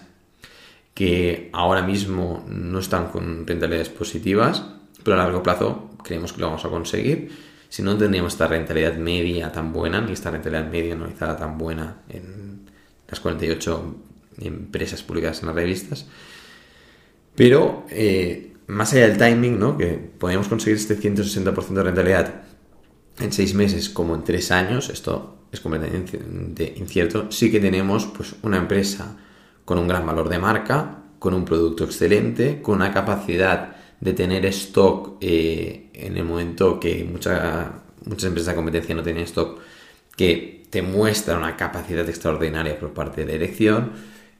que 0.98 1.50
ahora 1.52 1.82
mismo 1.82 2.44
no 2.48 2.80
están 2.80 3.12
con 3.12 3.46
rentabilidades 3.46 3.88
positivas, 3.88 4.64
pero 5.04 5.14
a 5.14 5.22
largo 5.22 5.44
plazo 5.44 5.90
creemos 6.02 6.32
que 6.32 6.40
lo 6.40 6.48
vamos 6.48 6.64
a 6.64 6.70
conseguir. 6.70 7.30
Si 7.68 7.82
no 7.82 7.96
tendríamos 7.96 8.32
esta 8.32 8.46
rentabilidad 8.46 8.96
media 8.96 9.52
tan 9.52 9.72
buena, 9.72 10.00
ni 10.00 10.12
esta 10.12 10.30
rentabilidad 10.30 10.70
media 10.70 10.94
anualizada 10.94 11.36
tan 11.36 11.58
buena 11.58 11.98
en 12.08 12.70
las 13.08 13.20
48 13.20 13.94
empresas 14.40 15.02
publicadas 15.02 15.40
en 15.40 15.46
las 15.46 15.56
revistas. 15.56 16.06
Pero 17.34 17.86
eh, 17.90 18.54
más 18.66 18.92
allá 18.92 19.08
del 19.08 19.18
timing, 19.18 19.58
¿no? 19.58 19.76
que 19.76 19.88
podríamos 20.18 20.48
conseguir 20.48 20.76
este 20.76 20.98
160% 20.98 21.68
de 21.68 21.82
rentabilidad 21.82 22.42
en 23.18 23.32
seis 23.32 23.54
meses 23.54 23.88
como 23.88 24.14
en 24.14 24.24
tres 24.24 24.50
años, 24.50 24.90
esto 24.90 25.38
es 25.50 25.60
completamente 25.60 26.74
incierto, 26.76 27.30
sí 27.32 27.50
que 27.50 27.60
tenemos 27.60 28.06
pues 28.06 28.34
una 28.42 28.58
empresa 28.58 29.16
con 29.64 29.78
un 29.78 29.88
gran 29.88 30.06
valor 30.06 30.28
de 30.28 30.38
marca, 30.38 31.02
con 31.18 31.34
un 31.34 31.44
producto 31.44 31.84
excelente, 31.84 32.62
con 32.62 32.76
una 32.76 32.92
capacidad 32.92 33.76
de 34.00 34.12
tener 34.12 34.46
stock 34.46 35.16
eh, 35.20 35.87
en 35.98 36.16
el 36.16 36.24
momento 36.24 36.80
que 36.80 37.04
muchas 37.10 37.70
empresas 38.06 38.46
de 38.46 38.54
competencia 38.54 38.94
no 38.94 39.02
tienen 39.02 39.24
stock, 39.24 39.60
que 40.16 40.64
te 40.70 40.82
muestra 40.82 41.36
una 41.36 41.56
capacidad 41.56 42.08
extraordinaria 42.08 42.78
por 42.78 42.92
parte 42.92 43.24
de 43.24 43.32
dirección, 43.32 43.92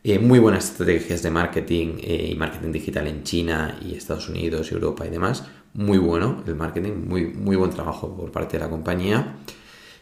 eh, 0.05 0.19
muy 0.19 0.39
buenas 0.39 0.71
estrategias 0.71 1.23
de 1.23 1.31
marketing 1.31 1.99
eh, 2.01 2.31
y 2.33 2.35
marketing 2.37 2.73
digital 2.73 3.07
en 3.09 3.25
China 3.25 3.79
y 3.85 3.95
Estados 3.95 4.29
Unidos, 4.29 4.71
Europa 4.71 5.07
y 5.07 5.11
demás. 5.11 5.45
Muy 5.75 5.99
bueno 5.99 6.43
el 6.47 6.55
marketing, 6.55 6.93
muy, 7.07 7.27
muy 7.27 7.57
buen 7.57 7.71
trabajo 7.71 8.17
por 8.17 8.31
parte 8.31 8.57
de 8.57 8.65
la 8.65 8.71
compañía. 8.71 9.37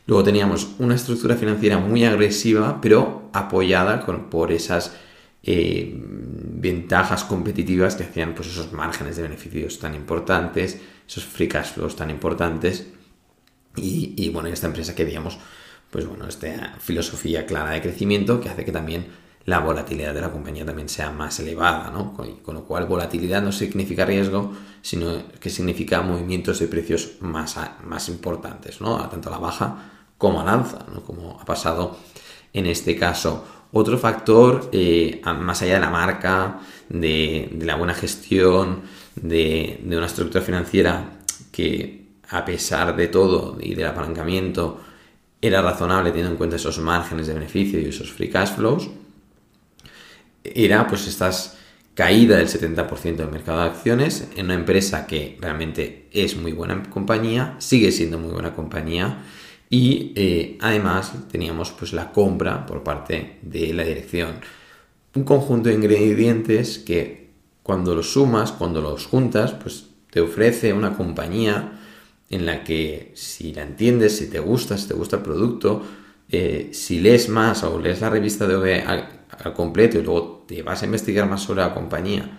Luego 0.06 0.22
teníamos 0.22 0.68
una 0.78 0.94
estructura 0.94 1.34
financiera 1.34 1.78
muy 1.78 2.04
agresiva, 2.04 2.80
pero 2.80 3.30
apoyada 3.32 4.04
por 4.30 4.52
esas 4.52 4.94
eh, 5.42 6.00
ventajas 6.58 7.24
competitivas 7.24 7.96
que 7.96 8.04
hacían 8.04 8.34
pues, 8.34 8.48
esos 8.48 8.72
márgenes 8.72 9.16
de 9.16 9.22
beneficios 9.22 9.78
tan 9.78 9.94
importantes, 9.94 10.80
esos 11.06 11.24
free 11.24 11.48
cash 11.48 11.72
flows 11.74 11.96
tan 11.96 12.10
importantes. 12.10 12.86
Y, 13.76 14.30
bueno, 14.30 14.48
esta 14.48 14.68
empresa 14.68 14.94
que 14.94 15.04
digamos, 15.04 15.38
pues 15.90 16.06
bueno, 16.06 16.26
esta 16.26 16.76
filosofía 16.78 17.44
clara 17.44 17.72
de 17.72 17.82
crecimiento 17.82 18.40
que 18.40 18.48
hace 18.48 18.64
que 18.64 18.72
también 18.72 19.06
la 19.44 19.58
volatilidad 19.58 20.14
de 20.14 20.22
la 20.22 20.32
compañía 20.32 20.64
también 20.64 20.88
sea 20.88 21.10
más 21.10 21.38
elevada, 21.40 21.90
¿no? 21.90 22.14
Con, 22.14 22.36
con, 22.36 22.54
lo 22.54 22.64
cual 22.64 22.86
volatilidad 22.86 23.42
no 23.42 23.52
significa 23.52 24.06
riesgo, 24.06 24.52
sino 24.80 25.28
que 25.38 25.50
significa 25.50 26.00
movimientos 26.00 26.58
de 26.58 26.68
precios 26.68 27.12
más, 27.20 27.56
más 27.84 28.08
importantes, 28.08 28.80
¿no? 28.80 28.96
Tanto 29.08 29.28
a 29.28 29.32
la 29.32 29.38
baja 29.38 29.90
como 30.16 30.40
al 30.40 30.48
alza, 30.48 30.86
¿no? 30.92 31.02
Como 31.02 31.38
ha 31.38 31.44
pasado 31.44 31.98
en 32.54 32.64
este 32.64 32.96
caso. 32.96 33.44
Otro 33.78 33.98
factor, 33.98 34.70
eh, 34.72 35.20
más 35.38 35.60
allá 35.60 35.74
de 35.74 35.80
la 35.80 35.90
marca, 35.90 36.60
de, 36.88 37.54
la 37.60 37.76
buena 37.76 37.92
gestión, 37.92 38.80
de, 39.16 39.78
una 39.84 40.06
estructura 40.06 40.42
financiera 40.42 41.18
que 41.52 42.06
a 42.30 42.42
pesar 42.46 42.96
de 42.96 43.08
todo 43.08 43.58
y 43.60 43.74
del 43.74 43.88
apalancamiento 43.88 44.80
era 45.42 45.60
razonable 45.60 46.08
teniendo 46.08 46.30
en 46.30 46.38
cuenta 46.38 46.56
esos 46.56 46.78
márgenes 46.78 47.26
de 47.26 47.34
beneficio 47.34 47.78
y 47.78 47.84
esos 47.84 48.10
free 48.10 48.30
cash 48.30 48.54
flows, 48.54 48.88
era 50.42 50.86
pues 50.86 51.06
estas 51.06 51.58
caída 51.92 52.38
del 52.38 52.48
70% 52.48 53.16
del 53.16 53.30
mercado 53.30 53.60
de 53.60 53.66
acciones 53.66 54.30
en 54.36 54.46
una 54.46 54.54
empresa 54.54 55.06
que 55.06 55.36
realmente 55.38 56.08
es 56.12 56.34
muy 56.34 56.52
buena 56.52 56.82
compañía, 56.84 57.56
sigue 57.58 57.92
siendo 57.92 58.18
muy 58.18 58.32
buena 58.32 58.54
compañía 58.54 59.18
y 59.68 60.12
eh, 60.14 60.58
además 60.60 61.12
teníamos 61.30 61.72
pues 61.72 61.92
la 61.92 62.12
compra 62.12 62.66
por 62.66 62.82
parte 62.82 63.38
de 63.42 63.72
la 63.72 63.84
dirección. 63.84 64.40
Un 65.14 65.24
conjunto 65.24 65.68
de 65.68 65.74
ingredientes 65.74 66.78
que 66.78 67.30
cuando 67.62 67.94
los 67.94 68.12
sumas, 68.12 68.52
cuando 68.52 68.80
los 68.80 69.06
juntas, 69.06 69.52
pues 69.52 69.86
te 70.10 70.20
ofrece 70.20 70.72
una 70.72 70.96
compañía 70.96 71.80
en 72.30 72.46
la 72.46 72.62
que 72.62 73.12
si 73.14 73.52
la 73.52 73.62
entiendes, 73.62 74.16
si 74.18 74.28
te 74.30 74.38
gusta, 74.38 74.78
si 74.78 74.88
te 74.88 74.94
gusta 74.94 75.16
el 75.16 75.22
producto, 75.22 75.82
eh, 76.28 76.70
si 76.72 77.00
lees 77.00 77.28
más 77.28 77.62
o 77.64 77.80
lees 77.80 78.00
la 78.00 78.10
revista 78.10 78.46
de 78.46 78.56
OVE 78.56 78.82
al, 78.82 79.08
completo 79.54 79.98
y 79.98 80.02
luego 80.02 80.44
te 80.48 80.62
vas 80.62 80.82
a 80.82 80.86
investigar 80.86 81.28
más 81.28 81.42
sobre 81.42 81.60
la 81.60 81.74
compañía 81.74 82.38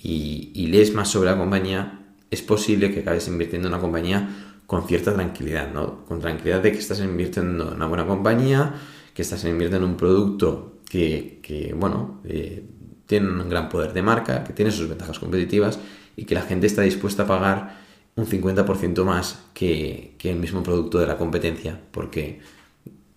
y, 0.00 0.50
y 0.54 0.66
lees 0.68 0.94
más 0.94 1.08
sobre 1.10 1.30
la 1.30 1.36
compañía, 1.36 2.06
es 2.30 2.42
posible 2.42 2.92
que 2.92 3.00
acabes 3.00 3.28
invirtiendo 3.28 3.68
en 3.68 3.74
una 3.74 3.82
compañía 3.82 4.47
con 4.68 4.86
cierta 4.86 5.14
tranquilidad, 5.14 5.72
¿no? 5.72 6.04
Con 6.04 6.20
tranquilidad 6.20 6.60
de 6.62 6.72
que 6.72 6.78
estás 6.78 7.00
invirtiendo 7.00 7.68
en 7.68 7.76
una 7.76 7.86
buena 7.86 8.06
compañía, 8.06 8.74
que 9.14 9.22
estás 9.22 9.42
invirtiendo 9.44 9.78
en 9.78 9.92
un 9.92 9.96
producto 9.96 10.80
que, 10.90 11.74
bueno, 11.74 12.20
eh, 12.24 12.66
tiene 13.06 13.30
un 13.30 13.48
gran 13.48 13.70
poder 13.70 13.94
de 13.94 14.02
marca, 14.02 14.44
que 14.44 14.52
tiene 14.52 14.70
sus 14.70 14.86
ventajas 14.86 15.18
competitivas 15.18 15.78
y 16.16 16.26
que 16.26 16.34
la 16.34 16.42
gente 16.42 16.66
está 16.66 16.82
dispuesta 16.82 17.22
a 17.22 17.26
pagar 17.26 17.78
un 18.16 18.26
50% 18.26 19.04
más 19.04 19.42
que, 19.54 20.16
el 20.22 20.36
mismo 20.36 20.62
producto 20.62 20.98
de 20.98 21.06
la 21.06 21.16
competencia, 21.16 21.80
porque 21.90 22.40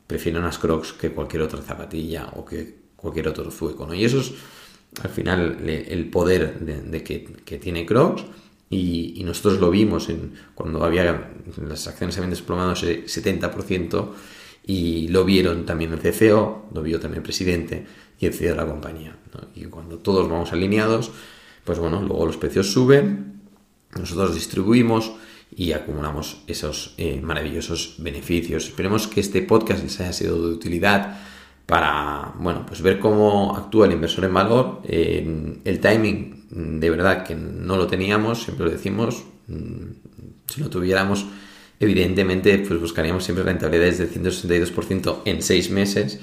prefieren 0.08 0.42
unas 0.42 0.58
crocs 0.58 0.94
que 0.94 1.12
cualquier 1.12 1.42
otra 1.42 1.62
zapatilla 1.62 2.30
o 2.38 2.46
que 2.46 2.78
cualquier 2.96 3.28
otro 3.28 3.52
zueco. 3.52 3.94
Y 3.94 4.06
eso 4.06 4.22
es 4.22 4.32
al 5.04 5.10
final 5.10 5.68
el 5.68 6.10
poder 6.10 6.62
de, 6.62 7.04
que, 7.04 7.26
que 7.44 7.58
tiene 7.58 7.86
crocs 7.86 8.24
y, 8.72 9.22
nosotros 9.26 9.60
lo 9.60 9.70
vimos 9.70 10.10
en, 10.10 10.34
cuando 10.56 10.84
había 10.84 11.32
las 11.58 11.88
acciones 11.88 12.18
habían 12.18 12.32
desplomado 12.32 12.72
ese 12.72 13.06
70% 13.06 14.10
y 14.66 15.10
lo 15.10 15.26
vieron 15.26 15.66
también 15.66 15.92
el 15.92 16.00
CCO, 16.00 16.70
lo 16.74 16.82
vio 16.82 17.00
también 17.00 17.18
el 17.18 17.24
presidente 17.24 17.86
y 18.18 18.26
el 18.26 18.34
CEO 18.34 18.52
de 18.52 18.56
la 18.56 18.66
compañía. 18.66 19.18
Y 19.56 19.66
cuando 19.66 19.98
todos 19.98 20.30
vamos 20.30 20.54
alineados, 20.54 21.12
pues 21.66 21.80
bueno, 21.80 22.02
luego 22.02 22.26
los 22.26 22.38
precios 22.38 22.72
suben, 22.72 23.42
nosotros 24.00 24.34
distribuimos 24.34 25.12
y 25.54 25.74
acumulamos 25.74 26.42
esos 26.48 26.96
eh, 26.98 27.20
maravillosos 27.22 27.96
beneficios. 27.98 28.68
Esperemos 28.68 29.08
que 29.08 29.20
este 29.20 29.42
podcast 29.42 29.84
les 29.84 30.00
haya 30.00 30.14
sido 30.14 30.48
de 30.48 30.54
utilidad 30.54 31.20
para, 31.66 32.34
bueno, 32.40 32.66
pues 32.66 32.82
ver 32.82 33.00
cómo 33.00 33.56
actúa 33.56 33.86
el 33.88 33.94
inversor 33.94 34.24
en 34.26 34.34
valor. 34.34 34.82
el 34.86 35.80
timing, 35.82 36.41
de 36.52 36.90
verdad 36.90 37.24
que 37.24 37.36
no 37.36 37.78
lo 37.78 37.88
teníamos, 37.88 38.44
siempre 38.44 38.66
lo 38.66 38.72
decimos. 38.72 39.24
Mm, 39.48 39.92
si 40.48 40.62
lo 40.62 40.70
tuviéramos, 40.70 41.26
evidentemente, 41.80 42.58
pues 42.60 42.80
buscaríamos 42.80 43.24
siempre 43.24 43.44
rentabilidades 43.44 43.98
del 43.98 44.10
162% 44.10 45.22
en 45.26 45.42
seis 45.42 45.70
meses, 45.70 46.20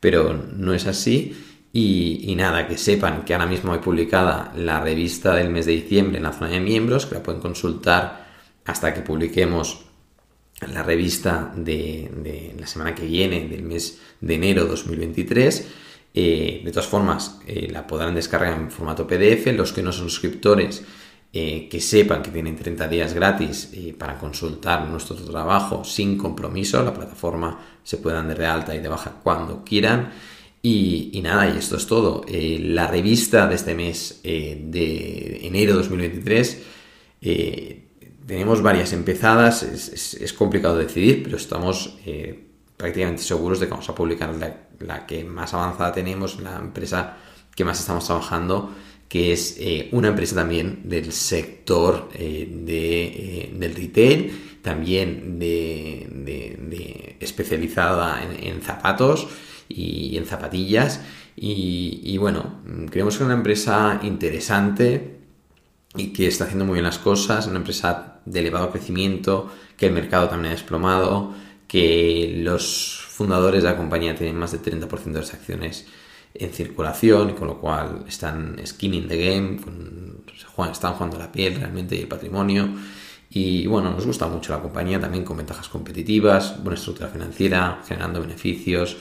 pero 0.00 0.34
no 0.56 0.74
es 0.74 0.86
así. 0.86 1.36
Y, 1.72 2.34
nada, 2.36 2.66
que 2.66 2.78
sepan 2.78 3.24
que 3.24 3.34
ahora 3.34 3.46
mismo 3.46 3.72
hay 3.72 3.78
publicada 3.78 4.52
la 4.56 4.80
revista 4.80 5.34
del 5.34 5.50
mes 5.50 5.66
de 5.66 5.72
diciembre 5.72 6.16
en 6.16 6.24
la 6.24 6.32
zona 6.32 6.50
de 6.50 6.60
miembros, 6.60 7.06
que 7.06 7.14
la 7.14 7.22
pueden 7.22 7.40
consultar 7.40 8.26
hasta 8.64 8.92
que 8.94 9.02
publiquemos 9.02 9.84
la 10.72 10.82
revista 10.82 11.52
de, 11.54 12.54
la 12.58 12.66
semana 12.66 12.94
que 12.94 13.06
viene, 13.06 13.46
del 13.48 13.62
mes 13.62 14.00
de 14.20 14.34
enero 14.34 14.64
2023. 14.64 15.68
Eh, 16.20 16.62
de 16.64 16.72
todas 16.72 16.88
formas, 16.88 17.38
eh, 17.46 17.68
la 17.70 17.86
podrán 17.86 18.12
descargar 18.12 18.52
en 18.52 18.72
formato 18.72 19.06
PDF. 19.06 19.52
Los 19.52 19.72
que 19.72 19.84
no 19.84 19.92
son 19.92 20.10
suscriptores, 20.10 20.82
eh, 21.32 21.68
que 21.70 21.80
sepan 21.80 22.22
que 22.22 22.32
tienen 22.32 22.56
30 22.56 22.88
días 22.88 23.14
gratis 23.14 23.70
para 23.96 24.18
consultar 24.18 24.88
nuestro 24.88 25.14
trabajo 25.14 25.84
sin 25.84 26.18
compromiso. 26.18 26.82
La 26.82 26.92
plataforma 26.92 27.60
se 27.84 27.98
puede 27.98 28.16
dar 28.16 28.36
de 28.36 28.46
alta 28.46 28.74
y 28.74 28.80
de 28.80 28.88
baja 28.88 29.20
cuando 29.22 29.62
quieran. 29.62 30.10
Y, 30.60 31.20
nada, 31.22 31.48
y 31.48 31.56
esto 31.56 31.76
es 31.76 31.86
todo. 31.86 32.24
la 32.28 32.88
revista 32.88 33.46
de 33.46 33.54
este 33.54 33.76
mes 33.76 34.20
de 34.24 35.46
enero 35.46 35.74
2023 35.76 36.62
tenemos 38.26 38.60
varias 38.60 38.92
empezadas, 38.92 39.62
es, 39.62 40.32
complicado 40.32 40.76
decidir, 40.76 41.22
pero 41.22 41.36
estamos 41.36 41.96
prácticamente 42.78 43.22
seguros 43.22 43.60
de 43.60 43.66
que 43.66 43.72
vamos 43.72 43.88
a 43.90 43.94
publicar 43.94 44.34
la, 44.80 45.06
que 45.06 45.24
más 45.24 45.52
avanzada 45.52 45.92
tenemos, 45.92 46.40
la 46.40 46.56
empresa 46.56 47.16
que 47.54 47.64
más 47.64 47.80
estamos 47.80 48.06
trabajando, 48.06 48.72
que 49.08 49.32
es 49.32 49.56
eh, 49.58 49.88
una 49.92 50.08
empresa 50.08 50.36
también 50.36 50.82
del 50.84 51.12
sector 51.12 52.08
eh, 52.14 52.48
de, 52.50 53.50
del 53.58 53.74
retail, 53.74 54.60
también 54.62 55.38
de, 55.38 57.16
especializada 57.20 58.22
en, 58.22 58.62
zapatos 58.62 59.26
y 59.68 60.16
en 60.16 60.24
zapatillas. 60.24 61.00
Y, 61.34 62.00
y 62.04 62.16
bueno, 62.18 62.60
creemos 62.90 63.16
que 63.16 63.22
es 63.22 63.26
una 63.26 63.34
empresa 63.34 64.00
interesante 64.02 65.18
y 65.96 66.12
que 66.12 66.28
está 66.28 66.44
haciendo 66.44 66.64
muy 66.64 66.74
bien 66.74 66.84
las 66.84 66.98
cosas, 66.98 67.46
una 67.46 67.58
empresa 67.58 68.20
de 68.24 68.40
elevado 68.40 68.70
crecimiento, 68.70 69.50
que 69.76 69.86
el 69.86 69.92
mercado 69.92 70.28
también 70.28 70.52
ha 70.52 70.56
desplomado, 70.56 71.34
que 71.68 72.40
los 72.42 73.06
fundadores 73.08 73.62
de 73.62 73.70
la 73.70 73.76
compañía 73.76 74.14
tienen 74.14 74.36
más 74.36 74.52
del 74.52 74.62
30% 74.62 75.04
de 75.04 75.20
las 75.20 75.34
acciones 75.34 75.86
en 76.34 76.52
circulación 76.52 77.34
con 77.34 77.48
lo 77.48 77.60
cual 77.60 78.04
están 78.08 78.56
skinning 78.64 79.08
the 79.08 79.16
game, 79.16 79.58
están 80.70 80.94
jugando 80.94 81.18
la 81.18 81.30
piel 81.30 81.56
realmente 81.56 81.94
y 81.94 82.00
el 82.00 82.08
patrimonio. 82.08 82.68
Y 83.30 83.66
bueno, 83.66 83.90
nos 83.90 84.06
gusta 84.06 84.26
mucho 84.26 84.52
la 84.52 84.60
compañía 84.60 84.98
también 84.98 85.24
con 85.24 85.36
ventajas 85.36 85.68
competitivas, 85.68 86.62
buena 86.62 86.78
estructura 86.78 87.08
financiera, 87.08 87.82
generando 87.86 88.20
beneficios. 88.20 88.96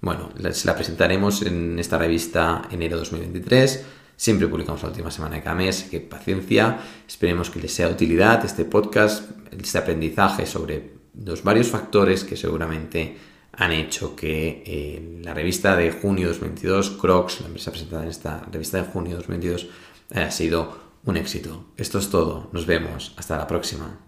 Bueno, 0.00 0.30
se 0.52 0.66
la 0.66 0.74
presentaremos 0.74 1.42
en 1.42 1.78
esta 1.78 1.96
revista 1.96 2.62
enero 2.70 2.98
2023 2.98 3.84
Siempre 4.18 4.48
publicamos 4.48 4.82
la 4.82 4.88
última 4.88 5.12
semana 5.12 5.36
de 5.36 5.42
cada 5.44 5.54
mes, 5.54 5.84
que 5.84 6.00
paciencia, 6.00 6.80
esperemos 7.06 7.50
que 7.50 7.60
les 7.60 7.72
sea 7.72 7.86
de 7.86 7.92
utilidad 7.92 8.44
este 8.44 8.64
podcast, 8.64 9.30
este 9.56 9.78
aprendizaje 9.78 10.44
sobre 10.44 10.97
los 11.24 11.42
varios 11.42 11.68
factores 11.68 12.24
que 12.24 12.36
seguramente 12.36 13.16
han 13.52 13.72
hecho 13.72 14.14
que 14.14 14.62
eh, 14.64 15.20
la 15.22 15.34
revista 15.34 15.76
de 15.76 15.90
junio 15.90 16.28
2022, 16.28 16.90
Crocs, 16.90 17.40
la 17.40 17.48
empresa 17.48 17.70
presentada 17.70 18.04
en 18.04 18.08
esta 18.08 18.46
revista 18.52 18.78
de 18.78 18.84
junio 18.84 19.16
2022, 19.16 19.68
haya 20.14 20.30
sido 20.30 20.78
un 21.04 21.16
éxito. 21.16 21.64
Esto 21.76 21.98
es 21.98 22.10
todo, 22.10 22.50
nos 22.52 22.66
vemos, 22.66 23.14
hasta 23.16 23.36
la 23.36 23.46
próxima. 23.46 24.07